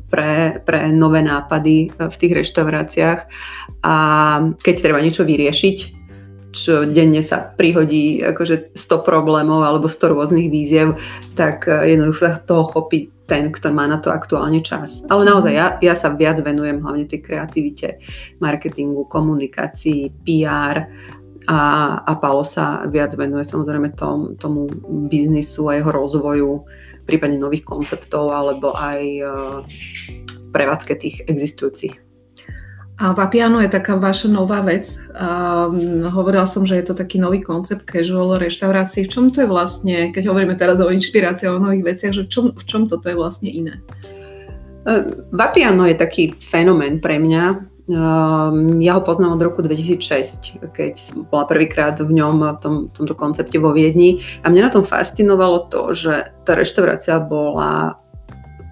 pre, 0.07 0.63
pre 0.63 0.79
nové 0.95 1.19
nápady 1.19 1.91
v 1.91 2.15
tých 2.15 2.33
reštauráciách. 2.47 3.19
A 3.83 3.95
keď 4.63 4.75
treba 4.79 5.03
niečo 5.03 5.27
vyriešiť, 5.27 6.04
čo 6.55 6.87
denne 6.87 7.19
sa 7.19 7.43
prihodí 7.43 8.23
akože 8.23 8.71
100 8.71 9.03
problémov 9.03 9.67
alebo 9.67 9.91
100 9.91 10.15
rôznych 10.15 10.47
víziev, 10.47 10.95
tak 11.35 11.67
jednoducho 11.67 12.31
sa 12.31 12.39
toho 12.39 12.63
chopí 12.63 13.11
ten, 13.27 13.51
kto 13.51 13.73
má 13.73 13.89
na 13.89 13.99
to 13.99 14.13
aktuálne 14.13 14.61
čas. 14.63 15.03
Ale 15.11 15.25
naozaj 15.25 15.53
ja, 15.53 15.67
ja 15.81 15.93
sa 15.97 16.13
viac 16.13 16.39
venujem 16.39 16.79
hlavne 16.79 17.09
tej 17.09 17.25
kreativite, 17.25 17.99
marketingu, 18.39 19.09
komunikácii, 19.09 20.13
PR 20.23 20.87
a, 21.49 21.61
a 22.05 22.11
Paolo 22.21 22.45
sa 22.45 22.85
viac 22.85 23.13
venuje 23.17 23.45
samozrejme 23.45 23.97
tom, 23.97 24.37
tomu 24.37 24.69
biznisu 25.09 25.69
a 25.69 25.77
jeho 25.81 25.91
rozvoju 25.93 26.51
prípadne 27.05 27.37
nových 27.37 27.65
konceptov 27.65 28.33
alebo 28.33 28.73
aj 28.73 29.01
e, 29.01 29.23
prevádzke 30.49 30.93
tých 30.97 31.21
existujúcich. 31.29 32.04
A 32.95 33.11
Vapiano 33.11 33.59
je 33.59 33.67
taká 33.67 33.99
vaša 33.99 34.31
nová 34.31 34.63
vec. 34.63 34.95
A 35.11 35.67
hovorila 36.15 36.47
som, 36.47 36.63
že 36.63 36.79
je 36.79 36.85
to 36.87 36.95
taký 36.95 37.19
nový 37.19 37.43
koncept 37.43 37.83
casual 37.83 38.39
reštaurácií. 38.39 39.03
V 39.03 39.11
čom 39.11 39.25
to 39.35 39.43
je 39.43 39.51
vlastne, 39.51 40.15
keď 40.15 40.31
hovoríme 40.31 40.55
teraz 40.55 40.79
o 40.79 40.87
inšpirácii 40.87 41.51
o 41.51 41.59
nových 41.59 41.95
veciach, 41.95 42.13
že 42.15 42.23
v 42.23 42.29
čom, 42.31 42.45
v 42.55 42.63
čom 42.63 42.87
toto 42.87 43.11
je 43.11 43.19
vlastne 43.19 43.51
iné? 43.51 43.83
E, 44.87 45.11
Vapiano 45.35 45.83
je 45.83 45.99
taký 45.99 46.39
fenomén 46.39 47.03
pre 47.03 47.19
mňa, 47.19 47.75
Ehm, 47.85 48.81
ja 48.81 48.97
ho 48.97 49.05
poznám 49.05 49.37
od 49.37 49.45
roku 49.45 49.61
2006, 49.61 50.57
keď 50.73 50.93
bola 51.29 51.45
prvýkrát 51.45 51.93
v 52.01 52.17
ňom, 52.17 52.57
v 52.57 52.59
tom, 52.59 52.75
tomto 52.89 53.13
koncepte 53.13 53.61
vo 53.61 53.77
Viedni. 53.77 54.25
A 54.41 54.49
mňa 54.49 54.61
na 54.65 54.73
tom 54.73 54.81
fascinovalo 54.81 55.69
to, 55.69 55.93
že 55.93 56.33
tá 56.49 56.57
reštaurácia 56.57 57.21
bola 57.21 58.01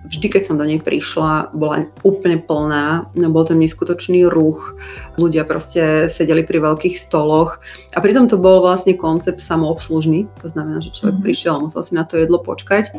vždy, 0.07 0.27
keď 0.27 0.41
som 0.47 0.55
do 0.59 0.67
nej 0.67 0.79
prišla, 0.79 1.55
bola 1.55 1.87
úplne 2.03 2.39
plná, 2.39 3.15
bol 3.15 3.43
ten 3.47 3.59
neskutočný 3.59 4.27
ruch, 4.27 4.75
ľudia 5.15 5.47
proste 5.47 6.11
sedeli 6.11 6.43
pri 6.43 6.59
veľkých 6.59 6.95
stoloch 6.99 7.63
a 7.95 7.99
pritom 8.03 8.27
to 8.27 8.35
bol 8.35 8.59
vlastne 8.59 8.95
koncept 8.99 9.39
samoobslužný, 9.39 10.27
to 10.43 10.47
znamená, 10.51 10.83
že 10.83 10.91
človek 10.91 11.19
mm-hmm. 11.19 11.27
prišiel 11.27 11.53
a 11.55 11.63
musel 11.63 11.81
si 11.83 11.93
na 11.95 12.03
to 12.03 12.19
jedlo 12.19 12.39
počkať. 12.43 12.91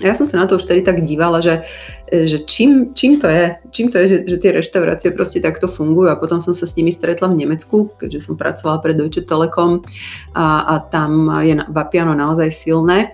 Ja 0.00 0.16
som 0.16 0.24
sa 0.24 0.40
na 0.40 0.48
to 0.48 0.56
už 0.56 0.64
tedy 0.64 0.80
tak 0.80 1.04
dívala, 1.04 1.44
že, 1.44 1.68
že 2.08 2.40
čím, 2.48 2.96
čím 2.96 3.20
to 3.20 3.28
je, 3.28 3.52
čím 3.68 3.92
to 3.92 4.00
je, 4.00 4.06
že, 4.08 4.18
že 4.32 4.36
tie 4.40 4.50
reštaurácie 4.56 5.12
proste 5.12 5.44
takto 5.44 5.68
fungujú 5.68 6.08
a 6.08 6.16
potom 6.16 6.40
som 6.40 6.56
sa 6.56 6.64
s 6.64 6.72
nimi 6.72 6.88
stretla 6.88 7.28
v 7.28 7.44
Nemecku, 7.44 7.92
keďže 8.00 8.32
som 8.32 8.40
pracovala 8.40 8.80
pre 8.80 8.96
Deutsche 8.96 9.20
Telekom 9.20 9.84
a, 10.32 10.64
a 10.64 10.74
tam 10.88 11.28
je 11.44 11.52
Vapiano 11.68 12.16
naozaj 12.16 12.48
silné. 12.48 13.12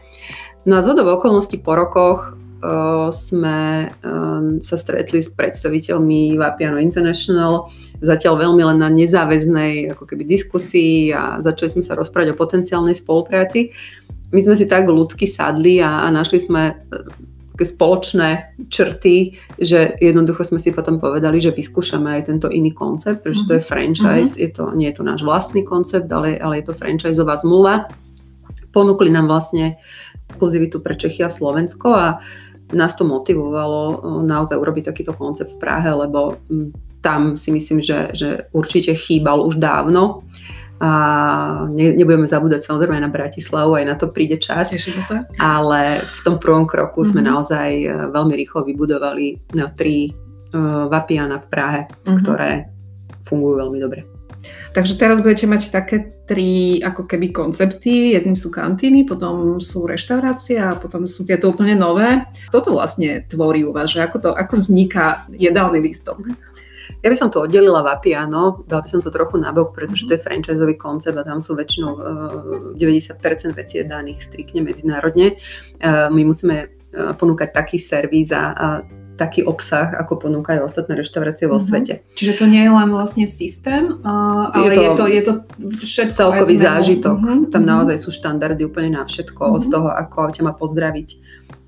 No 0.62 0.78
a 0.78 0.80
z 0.82 0.94
okolností 0.94 1.58
po 1.58 1.74
rokoch 1.74 2.38
sme 3.12 3.92
uh, 3.92 4.40
sa 4.64 4.76
stretli 4.80 5.20
s 5.20 5.28
predstaviteľmi 5.28 6.40
Vapiano 6.40 6.80
International, 6.80 7.68
zatiaľ 8.00 8.48
veľmi 8.48 8.62
len 8.64 8.78
na 8.80 8.88
nezáväznej 8.88 9.92
ako 9.92 10.08
keby 10.08 10.24
diskusii 10.24 11.12
a 11.12 11.40
začali 11.44 11.78
sme 11.78 11.82
sa 11.84 11.96
rozprávať 11.96 12.32
o 12.32 12.40
potenciálnej 12.40 12.96
spolupráci 12.96 13.72
my 14.32 14.40
sme 14.42 14.54
si 14.58 14.66
tak 14.66 14.90
ľudsky 14.90 15.26
sadli 15.26 15.78
a, 15.78 16.02
a 16.02 16.10
našli 16.10 16.42
sme 16.42 16.62
e, 16.68 16.74
také 17.54 17.64
spoločné 17.72 18.58
črty, 18.68 19.38
že 19.56 19.94
jednoducho 20.02 20.44
sme 20.44 20.58
si 20.58 20.74
potom 20.74 20.98
povedali, 20.98 21.38
že 21.38 21.54
vyskúšame 21.54 22.20
aj 22.20 22.22
tento 22.28 22.48
iný 22.50 22.74
koncept, 22.74 23.22
pretože 23.22 23.46
to 23.46 23.56
je 23.56 23.62
mhm. 23.62 23.68
franchise, 23.68 24.34
mm-hmm. 24.34 24.44
je 24.44 24.50
to, 24.50 24.64
nie 24.74 24.88
je 24.90 24.96
to 24.98 25.04
náš 25.06 25.20
vlastný 25.22 25.62
koncept, 25.62 26.10
ale, 26.10 26.36
ale 26.36 26.60
je 26.60 26.64
to 26.68 26.74
franchiseová 26.74 27.38
zmluva. 27.38 27.88
Ponúkli 28.74 29.08
nám 29.08 29.30
vlastne 29.30 29.80
exkluzivitu 30.26 30.82
pre 30.82 30.98
Čechy 30.98 31.24
a 31.24 31.30
Slovensko 31.32 31.88
a 31.94 32.06
nás 32.74 32.98
to 32.98 33.06
motivovalo 33.06 33.82
e, 33.90 33.96
naozaj 34.26 34.58
urobiť 34.58 34.90
takýto 34.90 35.12
koncept 35.14 35.54
v 35.54 35.60
Prahe, 35.62 35.90
lebo 35.92 36.40
tam 37.04 37.38
si 37.38 37.54
myslím, 37.54 37.78
že, 37.78 38.10
že 38.16 38.50
určite 38.50 38.96
chýbal 38.98 39.46
už 39.46 39.62
dávno 39.62 40.26
a 40.76 40.90
ne, 41.72 41.96
nebudeme 41.96 42.28
zabúdať 42.28 42.68
samozrejme 42.68 43.00
na 43.00 43.08
Bratislavu, 43.08 43.80
aj 43.80 43.84
na 43.86 43.96
to 43.96 44.12
príde 44.12 44.36
čas. 44.36 44.76
sa. 44.76 45.24
Ale 45.40 46.04
v 46.04 46.20
tom 46.20 46.36
prvom 46.36 46.68
kroku 46.68 47.00
mm-hmm. 47.00 47.10
sme 47.14 47.20
mhm. 47.24 47.28
naozaj 47.30 47.70
e, 47.72 47.88
veľmi 48.12 48.34
rýchlo 48.36 48.60
vybudovali 48.66 49.54
no, 49.56 49.72
tri 49.72 50.10
uh, 50.10 50.90
Vapiana 50.90 51.40
v 51.40 51.46
Prahe, 51.48 51.80
mm-hmm. 51.88 52.16
ktoré 52.20 52.50
fungujú 53.24 53.54
veľmi 53.62 53.78
dobre. 53.80 54.15
Takže 54.76 55.00
teraz 55.00 55.24
budete 55.24 55.48
mať 55.48 55.72
také 55.72 55.96
tri 56.28 56.82
ako 56.84 57.08
keby 57.08 57.32
koncepty. 57.32 58.12
Jedni 58.12 58.36
sú 58.36 58.52
kantíny, 58.52 59.08
potom 59.08 59.56
sú 59.56 59.88
reštaurácie 59.88 60.60
a 60.60 60.76
potom 60.76 61.08
sú 61.08 61.24
tieto 61.24 61.48
úplne 61.48 61.78
nové. 61.78 62.28
Kto 62.52 62.58
to 62.60 62.70
vlastne 62.76 63.24
tvorí 63.24 63.64
u 63.64 63.72
vás? 63.72 63.88
Že 63.94 64.04
ako, 64.04 64.16
to, 64.20 64.30
ako 64.36 64.54
vzniká 64.60 65.24
jedálny 65.32 65.80
lístok? 65.80 66.20
Ja 67.02 67.10
by 67.10 67.16
som 67.18 67.30
to 67.30 67.42
oddelila 67.42 67.82
Vapiano, 67.82 68.62
dala 68.66 68.82
by 68.82 68.88
som 68.90 69.02
to 69.02 69.10
trochu 69.10 69.38
nabok, 69.38 69.74
pretože 69.74 70.06
to 70.06 70.14
je 70.18 70.22
franchiseový 70.22 70.78
koncept 70.78 71.18
a 71.18 71.26
tam 71.26 71.42
sú 71.42 71.54
väčšinou 71.58 71.92
uh, 71.94 72.78
90% 72.78 73.54
vecí 73.54 73.82
daných 73.82 74.26
striktne 74.26 74.62
medzinárodne. 74.62 75.38
Uh, 75.82 76.10
my 76.10 76.22
musíme 76.26 76.66
uh, 76.66 77.14
ponúkať 77.14 77.54
taký 77.54 77.78
servis 77.78 78.30
a 78.30 78.82
taký 79.16 79.42
obsah, 79.42 79.96
ako 79.96 80.28
ponúkajú 80.28 80.62
ostatné 80.62 81.00
reštaurácie 81.00 81.48
vo 81.48 81.56
mm-hmm. 81.56 81.68
svete. 81.68 81.94
Čiže 82.14 82.32
to 82.38 82.44
nie 82.44 82.62
je 82.62 82.72
len 82.72 82.88
vlastne 82.92 83.24
systém, 83.24 83.96
uh, 84.04 84.52
ale 84.52 84.76
je 84.76 84.76
to, 84.76 84.80
je 84.80 84.90
to, 84.92 85.04
je 85.08 85.22
to 85.24 85.32
všetko. 85.88 86.16
Celkový 86.16 86.56
zážitok. 86.60 87.18
Mm-hmm. 87.18 87.50
Tam 87.50 87.62
mhm. 87.64 87.70
naozaj 87.72 87.96
sú 87.96 88.12
štandardy 88.12 88.62
úplne 88.68 89.00
na 89.00 89.02
všetko, 89.08 89.42
mm-hmm. 89.42 89.56
od 89.58 89.62
mhm. 89.64 89.70
toho, 89.72 89.88
ako 89.90 90.18
ťa 90.30 90.42
má 90.44 90.52
pozdraviť 90.52 91.08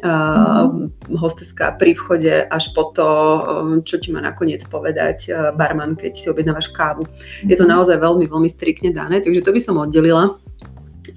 uh, 0.04 0.68
hosteska 1.16 1.74
pri 1.80 1.96
vchode 1.96 2.34
až 2.46 2.64
po 2.76 2.90
to, 2.92 3.08
um, 3.08 3.80
čo 3.82 3.98
ti 3.98 4.14
má 4.14 4.22
nakoniec 4.22 4.62
povedať 4.68 5.32
uh, 5.32 5.50
barman, 5.54 5.98
keď 5.98 6.12
si 6.14 6.26
objednávaš 6.30 6.70
kávu. 6.70 7.08
Je 7.42 7.56
to 7.56 7.66
naozaj 7.66 7.98
veľmi, 7.98 8.28
veľmi 8.28 8.48
striktne 8.50 8.94
dané, 8.94 9.18
takže 9.24 9.42
to 9.42 9.50
by 9.50 9.60
som 9.62 9.80
oddelila 9.80 10.38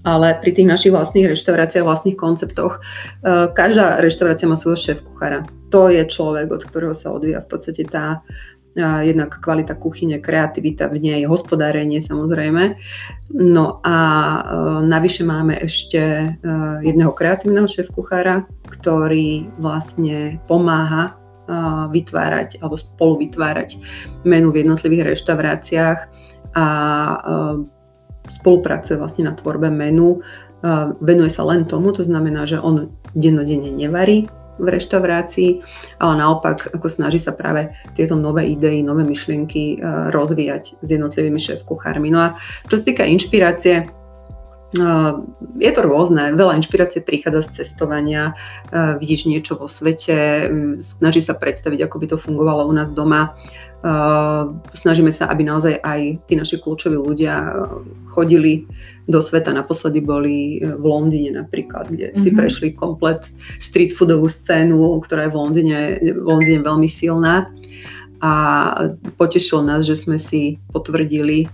ale 0.02 0.38
pri 0.42 0.52
tých 0.54 0.68
našich 0.68 0.92
vlastných 0.94 1.30
reštauráciách, 1.30 1.86
vlastných 1.86 2.18
konceptoch, 2.18 2.82
uh, 2.82 3.50
každá 3.54 4.02
reštaurácia 4.02 4.50
má 4.50 4.58
svojho 4.58 4.80
šéf 4.80 5.00
kuchára. 5.06 5.46
To 5.70 5.88
je 5.88 6.04
človek, 6.04 6.50
od 6.52 6.66
ktorého 6.66 6.98
sa 6.98 7.14
odvíja 7.14 7.46
v 7.46 7.50
podstate 7.54 7.86
tá 7.86 8.20
uh, 8.26 9.02
jednak 9.06 9.38
kvalita 9.38 9.78
kuchyne, 9.78 10.18
kreativita 10.18 10.90
v 10.90 10.98
nej, 11.00 11.22
hospodárenie 11.30 12.02
samozrejme. 12.02 12.76
No 13.38 13.80
a 13.86 13.98
uh, 13.98 14.42
navyše 14.82 15.22
máme 15.22 15.62
ešte 15.62 16.34
jedného 16.82 17.14
kreatívneho 17.14 17.70
šéf 17.70 17.94
kuchára, 17.94 18.50
ktorý 18.68 19.48
vlastne 19.62 20.42
pomáha 20.50 21.18
vytvárať 21.92 22.64
alebo 22.64 22.80
spolu 22.80 23.28
vytvárať 23.28 23.76
menu 24.24 24.56
v 24.56 24.64
jednotlivých 24.64 25.12
reštauráciách 25.12 26.00
a 26.56 26.66
spolupracuje 28.30 29.00
vlastne 29.00 29.30
na 29.30 29.34
tvorbe 29.34 29.72
menu, 29.72 30.22
venuje 31.02 31.32
sa 31.34 31.42
len 31.48 31.66
tomu, 31.66 31.90
to 31.96 32.06
znamená, 32.06 32.46
že 32.46 32.62
on 32.62 32.94
dennodenne 33.18 33.74
nevarí 33.74 34.30
v 34.62 34.68
reštaurácii, 34.68 35.52
ale 35.98 36.14
naopak 36.22 36.70
ako 36.70 36.86
snaží 36.86 37.18
sa 37.18 37.34
práve 37.34 37.74
tieto 37.98 38.14
nové 38.14 38.54
idei, 38.54 38.86
nové 38.86 39.02
myšlienky 39.02 39.82
rozvíjať 40.14 40.78
s 40.84 40.88
jednotlivými 40.92 41.42
šéf-kuchármi. 41.42 42.14
No 42.14 42.20
a 42.30 42.38
čo 42.70 42.78
sa 42.78 42.86
týka 42.86 43.08
inšpirácie, 43.08 43.90
je 45.60 45.72
to 45.76 45.82
rôzne, 45.84 46.32
veľa 46.40 46.56
inšpirácie 46.64 47.04
prichádza 47.04 47.44
z 47.44 47.50
cestovania, 47.62 48.40
vidíš 48.72 49.28
niečo 49.28 49.60
vo 49.60 49.68
svete, 49.68 50.48
snaží 50.80 51.20
sa 51.20 51.36
predstaviť, 51.36 51.84
ako 51.84 51.96
by 52.00 52.06
to 52.08 52.18
fungovalo 52.18 52.72
u 52.72 52.74
nás 52.74 52.88
doma. 52.88 53.36
Snažíme 54.72 55.12
sa, 55.12 55.28
aby 55.28 55.44
naozaj 55.44 55.76
aj 55.84 56.24
tí 56.24 56.40
naši 56.40 56.56
kľúčoví 56.62 56.96
ľudia 56.96 57.52
chodili 58.08 58.64
do 59.12 59.20
sveta. 59.20 59.52
Naposledy 59.52 60.00
boli 60.00 60.64
v 60.64 60.86
Londýne 60.86 61.44
napríklad, 61.44 61.92
kde 61.92 62.14
mm-hmm. 62.14 62.24
si 62.24 62.30
mhm. 62.32 62.38
prešli 62.38 62.68
komplet 62.72 63.28
street 63.60 63.92
foodovú 63.92 64.32
scénu, 64.32 65.02
ktorá 65.04 65.28
je 65.28 65.34
v 65.34 65.38
Londýne, 65.38 65.80
v 66.00 66.24
Londýne 66.24 66.62
veľmi 66.64 66.88
silná. 66.88 67.52
A 68.22 68.34
potešilo 69.18 69.66
nás, 69.66 69.82
že 69.82 69.98
sme 69.98 70.22
si 70.22 70.62
potvrdili 70.70 71.50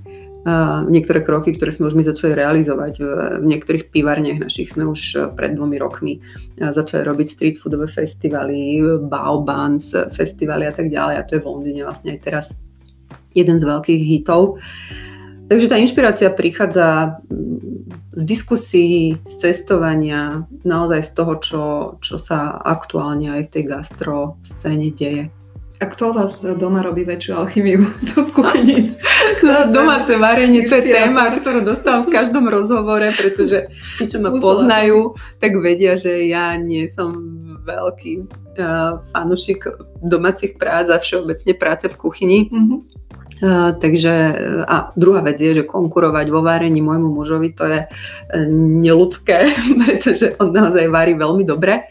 niektoré 0.87 1.25
kroky, 1.25 1.51
ktoré 1.51 1.75
sme 1.75 1.91
už 1.91 1.95
my 1.99 2.03
začali 2.07 2.31
realizovať. 2.37 2.93
V, 3.01 3.07
niektorých 3.43 3.91
pivárniach 3.91 4.39
našich 4.39 4.71
sme 4.71 4.87
už 4.87 5.01
e, 5.13 5.17
pred 5.35 5.57
dvomi 5.57 5.75
rokmi 5.75 6.13
e, 6.17 6.19
začali 6.61 7.03
robiť 7.03 7.27
street 7.27 7.57
foodové 7.59 7.89
festivaly, 7.91 8.79
Baobans 9.07 9.91
festivaly 10.13 10.69
a 10.69 10.73
tak 10.73 10.87
ďalej. 10.87 11.15
A 11.19 11.25
to 11.27 11.35
je 11.35 11.43
v 11.43 11.49
Londýne 11.51 11.81
vlastne 11.83 12.15
aj 12.15 12.19
teraz 12.23 12.45
jeden 13.35 13.59
z 13.59 13.65
veľkých 13.67 14.01
hitov. 14.01 14.61
Takže 15.47 15.71
tá 15.71 15.79
inšpirácia 15.79 16.27
prichádza 16.31 17.19
z 18.17 18.23
diskusí, 18.23 19.15
z 19.23 19.33
cestovania, 19.37 20.43
naozaj 20.67 21.01
z 21.07 21.11
toho, 21.15 21.33
čo, 21.39 21.63
čo 22.03 22.15
sa 22.19 22.59
aktuálne 22.61 23.31
aj 23.31 23.41
v 23.47 23.51
tej 23.53 23.63
gastro 23.67 24.35
scéne 24.43 24.91
deje. 24.91 25.31
A 25.77 25.85
kto 25.85 26.09
vás 26.09 26.41
doma 26.57 26.81
robí 26.81 27.05
väčšiu 27.05 27.37
alchymiu 27.37 27.85
v 28.27 28.29
kuchyni? 28.33 28.77
Domáce 29.71 30.13
varenie, 30.15 30.67
to 30.67 30.79
je 30.79 30.93
téma, 30.93 31.33
ktorú 31.35 31.63
dostávam 31.63 32.07
v 32.07 32.13
každom 32.13 32.45
rozhovore, 32.47 33.09
pretože 33.11 33.71
tí, 33.99 34.05
čo 34.07 34.23
ma 34.23 34.31
poznajú, 34.31 35.15
tak 35.39 35.57
vedia, 35.59 35.95
že 35.99 36.27
ja 36.27 36.55
nie 36.55 36.87
som 36.87 37.13
veľký 37.67 38.13
uh, 38.23 39.03
fanušik 39.11 39.67
domácich 39.99 40.55
prác 40.55 40.87
a 40.87 41.01
všeobecne 41.01 41.53
práce 41.59 41.85
v 41.91 41.99
kuchyni. 41.99 42.39
Mm-hmm. 42.47 42.79
Uh, 43.37 43.69
takže 43.77 44.13
a 44.65 44.89
druhá 44.97 45.21
vec 45.21 45.37
je, 45.37 45.61
že 45.61 45.69
konkurovať 45.69 46.25
vo 46.33 46.41
varení 46.41 46.81
môjmu 46.81 47.13
mužovi 47.13 47.53
to 47.53 47.69
je 47.69 47.79
uh, 47.85 47.89
neludské, 48.81 49.45
pretože 49.85 50.33
on 50.41 50.49
naozaj 50.49 50.89
varí 50.89 51.13
veľmi 51.13 51.43
dobre 51.45 51.85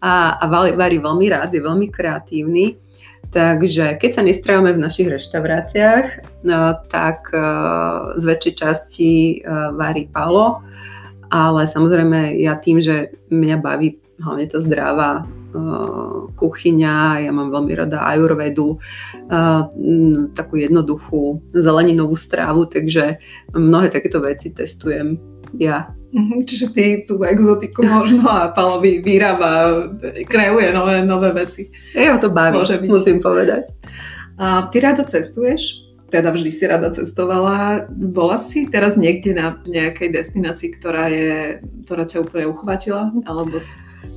a, 0.00 0.40
a 0.40 0.44
varí 0.50 0.96
veľmi 0.98 1.26
rád, 1.28 1.52
je 1.52 1.62
veľmi 1.62 1.86
kreatívny 1.92 2.89
Takže 3.30 3.94
keď 4.02 4.10
sa 4.10 4.26
nestrávame 4.26 4.74
v 4.74 4.82
našich 4.82 5.06
reštauráciách, 5.06 6.06
no, 6.42 6.74
tak 6.90 7.30
uh, 7.30 8.18
z 8.18 8.24
väčšej 8.26 8.54
časti 8.58 9.12
uh, 9.46 9.70
varí 9.70 10.10
Palo, 10.10 10.66
ale 11.30 11.70
samozrejme 11.70 12.34
ja 12.42 12.58
tým, 12.58 12.82
že 12.82 13.14
mňa 13.30 13.56
baví 13.62 14.02
hlavne 14.18 14.50
tá 14.50 14.58
zdravá 14.58 15.22
uh, 15.22 16.26
kuchyňa, 16.34 17.22
ja 17.22 17.30
mám 17.30 17.54
veľmi 17.54 17.72
rada 17.78 18.02
ajurvedu, 18.10 18.74
uh, 18.74 19.62
takú 20.34 20.58
jednoduchú 20.58 21.38
zeleninovú 21.54 22.18
strávu, 22.18 22.66
takže 22.66 23.22
mnohé 23.54 23.94
takéto 23.94 24.18
veci 24.18 24.50
testujem 24.50 25.22
ja 25.54 25.94
čiže 26.42 26.74
ty 26.74 26.84
tú 27.06 27.22
exotiku 27.22 27.86
možno 27.86 28.26
a 28.26 28.50
Palo 28.50 28.82
vyrába, 28.82 29.86
kreuje 30.26 30.74
nové, 30.74 31.06
nové 31.06 31.30
veci. 31.30 31.70
Ja 31.94 32.18
to 32.18 32.34
baví, 32.34 32.58
Môže 32.58 32.82
byť. 32.82 32.90
musím 32.90 33.18
povedať. 33.22 33.70
A 34.40 34.66
ty 34.72 34.80
rada 34.80 35.04
cestuješ? 35.06 35.86
Teda 36.10 36.34
vždy 36.34 36.50
si 36.50 36.64
rada 36.66 36.90
cestovala. 36.90 37.86
Bola 37.86 38.40
si 38.42 38.66
teraz 38.66 38.98
niekde 38.98 39.30
na 39.30 39.62
nejakej 39.62 40.10
destinácii, 40.10 40.74
ktorá, 40.74 41.06
je, 41.06 41.62
ktorá 41.86 42.02
ťa 42.02 42.26
úplne 42.26 42.50
uchvatila? 42.50 43.14
Alebo... 43.28 43.62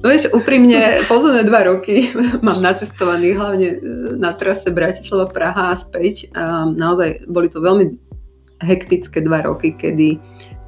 No 0.01 0.09
vieš, 0.09 0.31
úprimne, 0.33 1.05
posledné 1.05 1.43
dva 1.45 1.69
roky 1.69 2.09
mám 2.45 2.63
nacestovaný 2.63 3.37
hlavne 3.37 3.69
e, 3.69 3.77
na 4.17 4.33
trase 4.33 4.73
Bratislava, 4.73 5.29
Praha 5.29 5.69
a 5.69 5.77
späť. 5.77 6.33
A 6.33 6.65
naozaj 6.65 7.29
boli 7.29 7.51
to 7.51 7.61
veľmi 7.61 8.12
hektické 8.63 9.19
dva 9.21 9.43
roky, 9.43 9.75
kedy 9.75 10.17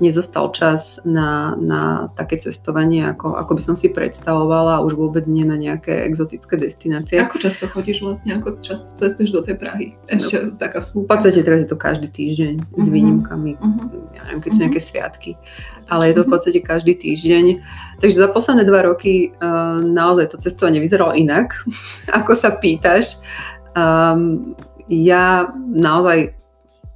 nezostal 0.04 0.52
čas 0.52 1.00
na, 1.08 1.56
na 1.56 2.12
také 2.20 2.36
cestovanie, 2.36 3.08
ako, 3.08 3.40
ako 3.40 3.52
by 3.56 3.62
som 3.64 3.75
si 3.80 3.88
predstavovala 3.88 4.84
už 4.84 5.00
vôbec 5.00 5.24
nie 5.24 5.48
na 5.48 5.56
nejaké 5.56 6.04
exotické 6.04 6.60
destinácie. 6.60 7.16
Ako 7.24 7.40
často 7.40 7.72
chodíš 7.72 8.04
vlastne, 8.04 8.36
ako 8.36 8.60
často 8.60 8.92
cestuješ 9.00 9.32
do 9.32 9.42
tej 9.48 9.56
Prahy? 9.56 9.96
Ešte 10.12 10.52
no, 10.52 10.60
taká 10.60 10.84
V 10.84 11.08
podstate 11.08 11.40
teraz 11.48 11.64
je 11.64 11.70
to 11.72 11.80
každý 11.80 12.12
týždeň 12.12 12.54
uh-huh. 12.60 12.84
s 12.84 12.88
mhm. 12.92 12.94
výnimkami, 12.94 13.52
uh-huh. 13.56 14.20
ja 14.20 14.22
neviem, 14.28 14.44
keď 14.44 14.52
uh-huh. 14.52 14.60
sú 14.60 14.66
nejaké 14.68 14.80
sviatky, 14.84 15.32
ale 15.88 16.12
je 16.12 16.16
to 16.20 16.24
v 16.28 16.32
podstate 16.36 16.60
každý 16.60 16.94
týždeň. 17.00 17.46
Takže 18.04 18.20
za 18.20 18.28
posledné 18.28 18.68
dva 18.68 18.84
roky 18.84 19.32
uh, 19.40 19.80
naozaj 19.80 20.36
to 20.36 20.38
cestovanie 20.44 20.84
vyzeralo 20.84 21.16
inak, 21.16 21.56
ako 22.20 22.36
sa 22.36 22.52
pýtaš. 22.52 23.24
Um, 23.80 24.56
ja 24.92 25.56
naozaj 25.72 26.36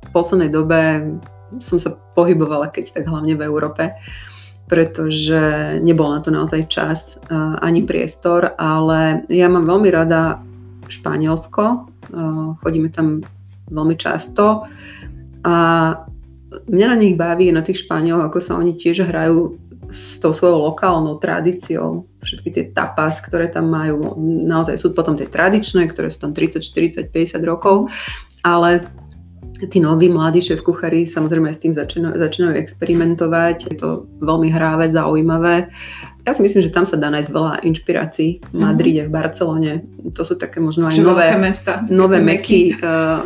v 0.06 0.10
poslednej 0.16 0.50
dobe 0.50 1.12
som 1.58 1.82
sa 1.82 1.98
pohybovala, 2.14 2.70
keď 2.70 3.02
tak 3.02 3.10
hlavne 3.10 3.34
v 3.34 3.46
Európe, 3.46 3.98
pretože 4.70 5.78
nebol 5.82 6.14
na 6.14 6.22
to 6.22 6.30
naozaj 6.30 6.70
čas 6.70 7.18
ani 7.66 7.82
priestor, 7.82 8.54
ale 8.62 9.26
ja 9.34 9.50
mám 9.50 9.66
veľmi 9.66 9.90
rada 9.90 10.46
Španielsko, 10.86 11.90
chodíme 12.62 12.94
tam 12.94 13.26
veľmi 13.70 13.98
často 13.98 14.70
a 15.42 15.56
mňa 16.50 16.88
na 16.90 16.98
nich 16.98 17.18
baví 17.18 17.50
na 17.50 17.66
tých 17.66 17.86
Španielov, 17.86 18.30
ako 18.30 18.38
sa 18.42 18.58
oni 18.58 18.78
tiež 18.78 19.10
hrajú 19.10 19.58
s 19.90 20.22
tou 20.22 20.30
svojou 20.30 20.70
lokálnou 20.70 21.18
tradíciou, 21.18 22.06
všetky 22.22 22.50
tie 22.54 22.66
tapas, 22.70 23.18
ktoré 23.26 23.50
tam 23.50 23.74
majú, 23.74 24.14
naozaj 24.22 24.78
sú 24.78 24.94
potom 24.94 25.18
tie 25.18 25.26
tradičné, 25.26 25.90
ktoré 25.90 26.14
sú 26.14 26.22
tam 26.22 26.34
30, 26.34 26.62
40, 26.62 27.10
50 27.10 27.42
rokov, 27.42 27.90
ale 28.46 28.86
tí 29.68 29.84
noví 29.84 30.08
mladí 30.08 30.40
šéf 30.40 30.64
kuchári 30.64 31.04
samozrejme 31.04 31.52
s 31.52 31.60
tým 31.60 31.76
začínajú, 31.76 32.16
začínajú 32.16 32.54
experimentovať. 32.56 33.58
Je 33.68 33.76
to 33.76 34.08
veľmi 34.24 34.48
hráve, 34.48 34.88
zaujímavé. 34.88 35.68
Ja 36.24 36.32
si 36.32 36.46
myslím, 36.46 36.62
že 36.64 36.72
tam 36.72 36.86
sa 36.88 36.96
dá 36.96 37.12
nájsť 37.12 37.32
veľa 37.34 37.54
inšpirácií 37.68 38.40
v 38.40 38.56
mhm. 38.56 38.62
Madride, 38.62 39.02
v 39.10 39.12
Barcelone. 39.12 39.74
To 40.16 40.22
sú 40.24 40.40
také 40.40 40.64
možno 40.64 40.88
aj 40.88 40.96
nové, 41.02 41.28
mesta, 41.36 41.84
nové 41.92 42.24
meky, 42.24 42.78
uh, 42.80 43.20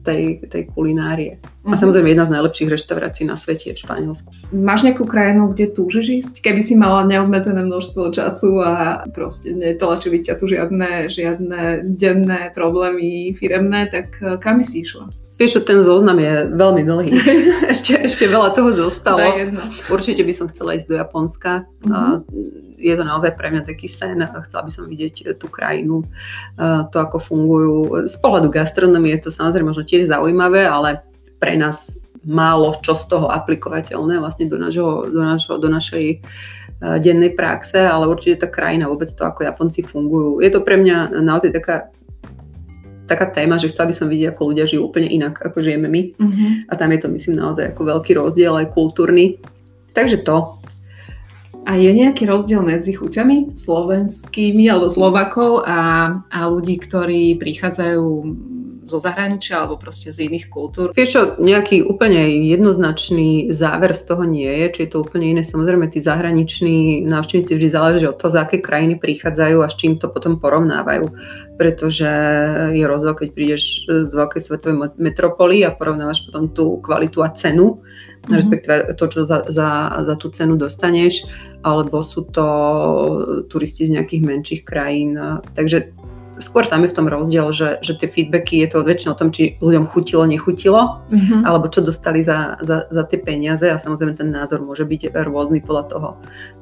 tej, 0.00 0.40
tej 0.48 0.62
kulinárie. 0.72 1.38
A 1.64 1.76
mhm. 1.76 1.80
samozrejme 1.80 2.08
jedna 2.12 2.24
z 2.24 2.34
najlepších 2.40 2.72
reštaurácií 2.72 3.24
na 3.28 3.36
svete 3.36 3.70
je 3.70 3.76
v 3.76 3.82
Španielsku. 3.84 4.30
Máš 4.52 4.88
nejakú 4.88 5.04
krajinu, 5.04 5.52
kde 5.52 5.70
túžiš 5.70 6.06
ísť? 6.24 6.34
Keby 6.40 6.60
si 6.64 6.74
mala 6.74 7.04
neobmedzené 7.04 7.60
množstvo 7.68 8.10
času 8.16 8.64
a 8.64 9.04
proste 9.12 9.52
netlačili 9.52 10.24
ťa 10.24 10.34
tu 10.40 10.48
žiadne, 10.48 11.12
žiadne 11.12 11.84
denné 11.84 12.50
problémy 12.56 13.36
firemné, 13.36 13.92
tak 13.92 14.16
eh, 14.24 14.40
kam 14.40 14.64
si 14.64 14.82
išla? 14.82 15.12
Vieš, 15.40 15.64
ten 15.64 15.80
zoznam 15.80 16.20
je 16.20 16.52
veľmi 16.52 16.84
dlhý. 16.84 17.16
ešte, 17.72 17.96
ešte 17.96 18.28
veľa 18.28 18.52
toho 18.52 18.68
zostalo. 18.76 19.24
Určite 19.88 20.20
by 20.20 20.36
som 20.36 20.52
chcela 20.52 20.76
ísť 20.76 20.84
do 20.92 21.00
Japonska. 21.00 21.64
Mm-hmm. 21.80 22.12
Je 22.76 22.92
to 22.92 23.04
naozaj 23.08 23.32
pre 23.40 23.48
mňa 23.48 23.64
taký 23.64 23.88
sen. 23.88 24.20
Chcela 24.20 24.68
by 24.68 24.68
som 24.68 24.84
vidieť 24.84 25.40
tú 25.40 25.48
krajinu, 25.48 26.04
to, 26.92 26.96
ako 27.00 27.16
fungujú. 27.16 28.04
Z 28.04 28.20
pohľadu 28.20 28.52
gastronomie 28.52 29.16
je 29.16 29.24
to 29.24 29.30
samozrejme 29.32 29.72
možno 29.72 29.88
tiež 29.88 30.12
zaujímavé, 30.12 30.68
ale 30.68 31.00
pre 31.40 31.56
nás 31.56 31.96
málo 32.20 32.76
čo 32.84 33.00
z 33.00 33.08
toho 33.08 33.32
aplikovateľné 33.32 34.20
vlastne 34.20 34.44
do, 34.44 34.60
našho, 34.60 35.08
do, 35.08 35.24
našho, 35.24 35.56
do 35.56 35.72
našej 35.72 36.20
dennej 36.80 37.32
praxe, 37.36 37.80
ale 37.80 38.08
určite 38.08 38.44
tá 38.44 38.48
krajina, 38.48 38.88
vôbec 38.88 39.08
to, 39.12 39.24
ako 39.24 39.44
Japonci 39.44 39.84
fungujú. 39.84 40.40
Je 40.40 40.48
to 40.48 40.64
pre 40.64 40.80
mňa 40.80 41.20
naozaj 41.20 41.52
taká 41.52 41.92
taká 43.10 43.26
téma, 43.26 43.58
že 43.58 43.74
chcela 43.74 43.90
by 43.90 43.94
som 43.98 44.06
vidieť, 44.06 44.30
ako 44.30 44.54
ľudia 44.54 44.70
žijú 44.70 44.86
úplne 44.86 45.10
inak, 45.10 45.42
ako 45.42 45.58
žijeme 45.58 45.90
my. 45.90 46.02
Uh-huh. 46.14 46.50
A 46.70 46.72
tam 46.78 46.94
je 46.94 47.02
to, 47.02 47.08
myslím, 47.10 47.42
naozaj 47.42 47.74
ako 47.74 47.98
veľký 47.98 48.14
rozdiel 48.14 48.54
aj 48.54 48.70
kultúrny. 48.70 49.42
Takže 49.90 50.22
to. 50.22 50.54
A 51.66 51.76
je 51.76 51.90
nejaký 51.90 52.24
rozdiel 52.24 52.62
medzi 52.62 52.94
chuťami 52.94 53.52
slovenskými 53.52 54.70
alebo 54.70 54.88
Slovakov 54.88 55.66
a, 55.66 55.80
a 56.30 56.38
ľudí, 56.48 56.78
ktorí 56.80 57.36
prichádzajú 57.36 58.06
zo 58.90 58.98
zahraničia 58.98 59.62
alebo 59.62 59.78
proste 59.78 60.10
z 60.10 60.26
iných 60.26 60.50
kultúr. 60.50 60.90
Vieš 60.90 61.10
čo, 61.14 61.22
nejaký 61.38 61.86
úplne 61.86 62.26
jednoznačný 62.50 63.54
záver 63.54 63.94
z 63.94 64.02
toho 64.02 64.26
nie 64.26 64.50
je, 64.50 64.66
či 64.74 64.80
je 64.84 64.90
to 64.90 65.06
úplne 65.06 65.30
iné. 65.30 65.46
Samozrejme, 65.46 65.86
tí 65.86 66.02
zahraniční 66.02 67.06
návštevníci 67.06 67.54
vždy 67.54 67.68
záleží 67.70 68.06
od 68.10 68.18
toho, 68.18 68.34
z 68.34 68.42
aké 68.42 68.58
krajiny 68.58 68.98
prichádzajú 68.98 69.62
a 69.62 69.70
s 69.70 69.78
čím 69.78 70.02
to 70.02 70.10
potom 70.10 70.42
porovnávajú. 70.42 71.06
Pretože 71.54 72.10
je 72.72 72.84
rozdiel, 72.88 73.14
keď 73.14 73.28
prídeš 73.36 73.84
z 73.86 74.10
veľkej 74.10 74.40
svetovej 74.42 74.76
metropoly 74.96 75.62
a 75.62 75.76
porovnávaš 75.76 76.24
potom 76.26 76.48
tú 76.50 76.80
kvalitu 76.80 77.20
a 77.20 77.28
cenu, 77.36 77.78
mm-hmm. 77.78 78.32
respektíve 78.32 78.74
to, 78.96 79.04
čo 79.06 79.20
za, 79.28 79.44
za, 79.52 79.92
za 80.02 80.14
tú 80.16 80.32
cenu 80.32 80.56
dostaneš, 80.56 81.28
alebo 81.60 82.00
sú 82.00 82.24
to 82.32 82.46
turisti 83.52 83.84
z 83.84 84.00
nejakých 84.00 84.22
menších 84.24 84.62
krajín. 84.64 85.20
Takže 85.52 85.92
skôr 86.40 86.66
tam 86.66 86.82
je 86.82 86.90
v 86.90 86.96
tom 86.96 87.06
rozdiel, 87.06 87.52
že, 87.52 87.78
že 87.84 87.94
tie 87.96 88.08
feedbacky 88.08 88.64
je 88.64 88.68
to 88.72 88.82
väčšinou 88.82 89.12
o 89.14 89.20
tom, 89.20 89.30
či 89.30 89.60
ľuďom 89.60 89.86
chutilo, 89.86 90.24
nechutilo, 90.24 91.04
mm-hmm. 91.12 91.44
alebo 91.44 91.68
čo 91.68 91.84
dostali 91.84 92.24
za, 92.24 92.56
za, 92.64 92.88
za 92.88 93.02
tie 93.04 93.20
peniaze 93.20 93.68
a 93.68 93.76
samozrejme 93.76 94.16
ten 94.16 94.32
názor 94.32 94.64
môže 94.64 94.88
byť 94.88 95.12
rôzny 95.12 95.60
podľa 95.60 95.84
toho, 95.92 96.08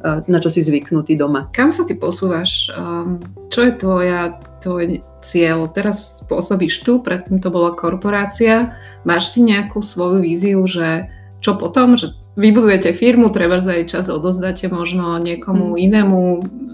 eh, 0.02 0.20
na 0.26 0.38
čo 0.42 0.50
si 0.50 0.60
zvyknutý 0.60 1.14
doma. 1.14 1.46
Kam 1.54 1.70
sa 1.70 1.86
ty 1.86 1.94
posúvaš? 1.94 2.74
Um, 2.74 3.22
čo 3.48 3.64
je 3.64 3.72
tvoja, 3.78 4.36
tvoj 4.60 5.00
cieľ? 5.22 5.70
Teraz 5.70 6.26
pôsobíš 6.26 6.82
tu, 6.82 6.98
predtým 6.98 7.38
to 7.38 7.48
bola 7.48 7.72
korporácia. 7.78 8.74
Máš 9.06 9.38
ti 9.38 9.46
nejakú 9.46 9.80
svoju 9.80 10.18
víziu, 10.18 10.60
že 10.66 11.06
čo 11.38 11.54
potom, 11.54 11.94
že 11.94 12.17
vybudujete 12.38 12.94
firmu, 12.94 13.34
treba 13.34 13.58
aj 13.58 13.90
čas 13.90 14.06
odozdáte 14.06 14.70
možno 14.70 15.18
niekomu 15.18 15.74
mm. 15.74 15.80
inému. 15.82 16.18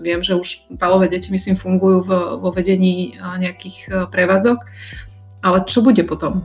Viem, 0.04 0.20
že 0.20 0.36
už 0.36 0.68
palové 0.76 1.08
deti, 1.08 1.32
myslím, 1.32 1.56
fungujú 1.56 2.04
v, 2.04 2.10
vo 2.36 2.52
vedení 2.52 3.16
nejakých 3.16 4.12
prevádzok. 4.12 4.60
Ale 5.40 5.64
čo 5.64 5.80
bude 5.80 6.04
potom? 6.04 6.44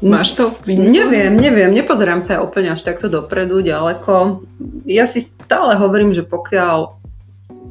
Máš 0.00 0.36
to? 0.36 0.52
Vymyslené? 0.64 0.92
Neviem, 0.92 1.32
neviem, 1.36 1.70
nepozerám 1.72 2.20
sa 2.20 2.44
úplne 2.44 2.72
až 2.72 2.84
takto 2.84 3.08
dopredu, 3.08 3.64
ďaleko. 3.64 4.44
Ja 4.84 5.08
si 5.08 5.24
stále 5.24 5.76
hovorím, 5.76 6.12
že 6.12 6.24
pokiaľ 6.24 6.96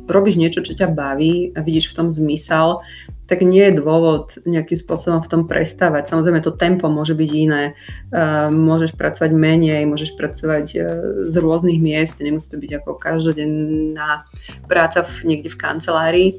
robíš 0.10 0.38
niečo, 0.38 0.62
čo 0.62 0.78
ťa 0.78 0.90
baví 0.90 1.54
a 1.54 1.62
vidíš 1.62 1.94
v 1.94 1.98
tom 1.98 2.08
zmysel, 2.10 2.82
tak 3.26 3.42
nie 3.42 3.66
je 3.70 3.82
dôvod 3.82 4.38
nejakým 4.46 4.78
spôsobom 4.78 5.20
v 5.26 5.30
tom 5.30 5.42
prestávať. 5.50 6.14
Samozrejme, 6.14 6.46
to 6.46 6.54
tempo 6.54 6.86
môže 6.94 7.18
byť 7.18 7.30
iné. 7.34 7.74
Uh, 8.14 8.54
môžeš 8.54 8.94
pracovať 8.94 9.34
menej, 9.34 9.90
môžeš 9.90 10.14
pracovať 10.14 10.66
uh, 10.78 10.84
z 11.26 11.36
rôznych 11.42 11.82
miest, 11.82 12.22
nemusí 12.22 12.54
to 12.54 12.62
byť 12.62 12.72
ako 12.82 12.92
každodenná 13.02 14.30
práca 14.70 15.02
v, 15.02 15.36
niekde 15.36 15.50
v 15.50 15.58
kancelárii. 15.58 16.30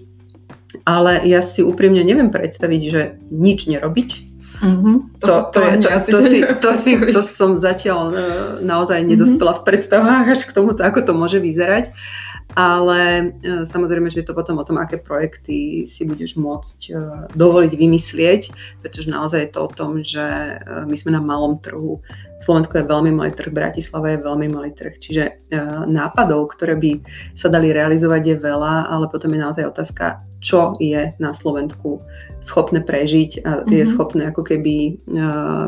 Ale 0.87 1.27
ja 1.27 1.43
si 1.43 1.67
úprimne 1.67 2.07
neviem 2.07 2.31
predstaviť, 2.31 2.83
že 2.87 3.03
nič 3.35 3.67
nerobiť. 3.67 4.11
Mm-hmm. 4.57 5.21
To, 5.21 5.53
to, 5.53 5.61
to, 5.61 5.61
to, 5.85 5.89
to, 6.09 6.19
si, 6.25 6.39
to, 6.41 6.71
si, 6.73 6.93
to 7.13 7.21
som 7.21 7.61
zatiaľ 7.61 8.01
uh, 8.09 8.19
naozaj 8.63 9.03
nedospela 9.03 9.53
mm-hmm. 9.53 9.67
v 9.67 9.69
predstavách 9.69 10.27
až 10.33 10.41
k 10.47 10.55
tomuto, 10.55 10.87
ako 10.87 11.03
to 11.03 11.13
môže 11.13 11.43
vyzerať. 11.43 11.91
Uh, 11.91 12.26
ale 12.55 13.01
e, 13.19 13.25
samozrejme, 13.67 14.07
že 14.09 14.23
je 14.23 14.29
to 14.31 14.39
potom 14.39 14.63
o 14.63 14.65
tom, 14.65 14.79
aké 14.79 15.03
projekty 15.03 15.85
si 15.85 16.07
budeš 16.07 16.39
môcť 16.39 16.81
e, 16.89 16.93
dovoliť 17.35 17.73
vymyslieť, 17.75 18.43
pretože 18.81 19.11
naozaj 19.11 19.41
je 19.45 19.51
to 19.51 19.61
o 19.67 19.71
tom, 19.73 20.01
že 20.07 20.23
e, 20.23 20.55
my 20.87 20.97
sme 20.97 21.19
na 21.19 21.23
malom 21.25 21.59
trhu. 21.59 21.99
Slovensko 22.39 22.79
je 22.79 22.87
veľmi 22.87 23.11
malý 23.17 23.33
trh, 23.33 23.51
Bratislava 23.51 24.15
je 24.15 24.25
veľmi 24.25 24.47
malý 24.53 24.69
trh, 24.77 24.93
čiže 25.01 25.49
nápadov, 25.89 26.53
ktoré 26.53 26.77
by 26.77 27.01
sa 27.33 27.49
dali 27.49 27.73
realizovať 27.73 28.23
je 28.29 28.37
veľa, 28.37 28.93
ale 28.93 29.09
potom 29.09 29.33
je 29.33 29.41
naozaj 29.41 29.65
otázka, 29.65 30.21
čo 30.45 30.77
je 30.77 31.17
na 31.17 31.33
Slovensku 31.33 32.05
schopné 32.45 32.85
prežiť 32.85 33.41
a 33.41 33.65
mm-hmm. 33.65 33.73
je 33.73 33.85
mhm. 33.89 33.91
schopné 33.91 34.23
ako 34.29 34.43
keby 34.53 35.01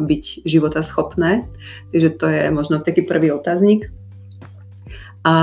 byť 0.05 0.25
života 0.45 0.85
schopné. 0.85 1.49
Takže 1.88 2.09
to 2.21 2.27
je 2.29 2.43
možno 2.53 2.85
taký 2.85 3.01
prvý 3.01 3.33
otáznik. 3.33 3.88
A 5.26 5.37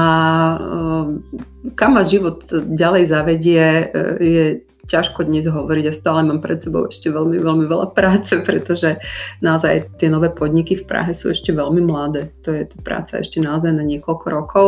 ehm, 0.56 1.24
kam 1.76 2.00
ma 2.00 2.04
život 2.08 2.48
ďalej 2.52 3.04
zavedie, 3.12 3.64
e, 3.64 3.86
je 4.22 4.46
ťažko 4.86 5.26
dnes 5.26 5.50
hovoriť 5.50 5.86
a 5.90 5.98
stále 5.98 6.22
mám 6.22 6.40
pred 6.40 6.62
sebou 6.62 6.86
ešte 6.86 7.10
veľmi, 7.10 7.42
veľmi 7.42 7.66
veľa 7.66 7.92
práce, 7.98 8.38
pretože 8.48 9.02
naozaj 9.42 9.98
tie 9.98 10.08
nové 10.08 10.30
podniky 10.32 10.78
v 10.80 10.88
Prahe 10.88 11.12
sú 11.12 11.34
ešte 11.34 11.52
veľmi 11.52 11.82
mladé. 11.84 12.32
To 12.46 12.54
je 12.54 12.70
to 12.70 12.78
práca 12.86 13.20
ešte 13.20 13.42
naozaj 13.42 13.74
na 13.74 13.84
niekoľko 13.84 14.26
rokov. 14.30 14.68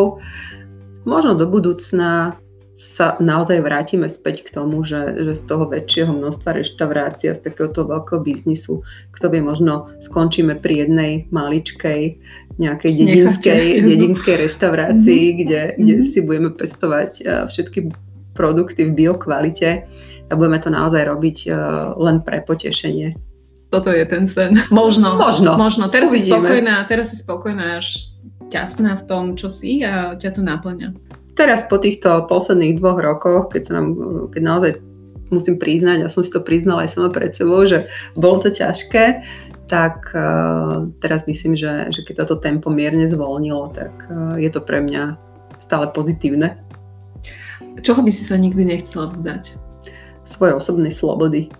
Možno 1.07 1.39
do 1.39 1.47
budúcna 1.47 2.35
sa 2.77 3.17
naozaj 3.17 3.65
vrátime 3.65 4.05
späť 4.05 4.45
k 4.45 4.53
tomu, 4.53 4.85
že, 4.85 5.17
že 5.17 5.33
z 5.33 5.43
toho 5.49 5.65
väčšieho 5.65 6.13
množstva 6.13 6.61
reštaurácií 6.61 7.33
a 7.33 7.37
z 7.37 7.49
takéhoto 7.49 7.89
veľkého 7.89 8.21
biznisu, 8.21 8.85
kto 9.09 9.25
vie, 9.33 9.41
možno 9.41 9.89
skončíme 9.97 10.61
pri 10.61 10.85
jednej 10.85 11.11
maličkej 11.33 12.21
nejakej 12.61 12.91
dedinskej, 13.01 13.65
dedinskej 13.81 14.35
reštaurácii, 14.45 15.23
mm-hmm. 15.25 15.39
kde, 15.41 15.61
kde 15.81 15.93
mm-hmm. 15.97 16.09
si 16.09 16.19
budeme 16.21 16.49
pestovať 16.53 17.11
všetky 17.49 17.79
produkty 18.37 18.85
v 18.85 18.93
biokvalite 18.93 19.89
a 20.29 20.31
budeme 20.37 20.61
to 20.61 20.69
naozaj 20.69 21.01
robiť 21.01 21.49
len 21.97 22.21
pre 22.21 22.45
potešenie. 22.45 23.17
Toto 23.73 23.89
je 23.89 24.05
ten 24.05 24.29
sen. 24.29 24.53
Možno. 24.69 25.17
Možno. 25.17 25.57
Možno. 25.57 25.89
Teraz 25.89 26.13
Uvidíme. 26.13 26.23
si 26.23 26.31
spokojná, 26.31 26.75
teraz 26.87 27.05
si 27.11 27.17
spokojná 27.19 27.65
až 27.81 28.13
šťastná 28.47 28.95
v 28.95 29.03
tom, 29.03 29.23
čo 29.35 29.51
si 29.51 29.83
a 29.83 30.15
ťa 30.15 30.29
to 30.31 30.41
naplňa 30.45 31.17
teraz 31.37 31.69
po 31.69 31.77
týchto 31.77 32.25
posledných 32.25 32.81
dvoch 32.81 32.97
rokoch, 32.97 33.53
keď, 33.53 33.61
sa 33.69 33.71
nám, 33.77 33.87
keď 34.33 34.41
naozaj 34.41 34.71
musím 35.29 35.61
priznať, 35.61 36.03
a 36.03 36.11
som 36.11 36.25
si 36.25 36.33
to 36.33 36.41
priznala 36.41 36.83
aj 36.83 36.97
sama 36.97 37.13
pred 37.13 37.31
sebou, 37.31 37.61
že 37.63 37.85
bolo 38.17 38.41
to 38.41 38.49
ťažké, 38.49 39.21
tak 39.67 40.09
uh, 40.15 40.87
teraz 41.03 41.27
myslím, 41.27 41.53
že, 41.53 41.91
že 41.91 42.01
keď 42.01 42.25
toto 42.25 42.39
tempo 42.39 42.71
mierne 42.71 43.05
zvolnilo, 43.05 43.69
tak 43.75 43.91
uh, 44.07 44.39
je 44.39 44.47
to 44.47 44.63
pre 44.63 44.79
mňa 44.81 45.19
stále 45.59 45.91
pozitívne. 45.91 46.55
Čoho 47.83 48.01
by 48.01 48.09
si 48.09 48.25
sa 48.25 48.39
nikdy 48.39 48.65
nechcela 48.65 49.11
vzdať? 49.11 49.59
Svoje 50.23 50.57
osobnej 50.57 50.91
slobody. 50.91 51.51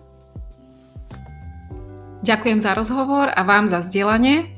Ďakujem 2.26 2.60
za 2.60 2.74
rozhovor 2.74 3.30
a 3.30 3.42
vám 3.46 3.70
za 3.70 3.86
zdieľanie. 3.86 4.57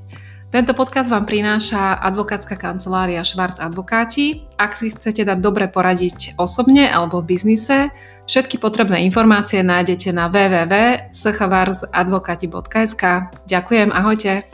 Tento 0.50 0.74
podcast 0.74 1.14
vám 1.14 1.30
prináša 1.30 2.02
advokátska 2.02 2.58
kancelária 2.58 3.22
Švarc 3.22 3.62
Advokáti. 3.62 4.50
Ak 4.58 4.74
si 4.74 4.90
chcete 4.90 5.22
dať 5.22 5.46
dobre 5.46 5.70
poradiť 5.70 6.42
osobne 6.42 6.90
alebo 6.90 7.22
v 7.22 7.38
biznise, 7.38 7.94
všetky 8.26 8.58
potrebné 8.58 9.06
informácie 9.06 9.62
nájdete 9.62 10.10
na 10.10 10.26
www.schvarzadvokati.sk. 10.26 13.04
Ďakujem, 13.46 13.94
ahojte. 13.94 14.50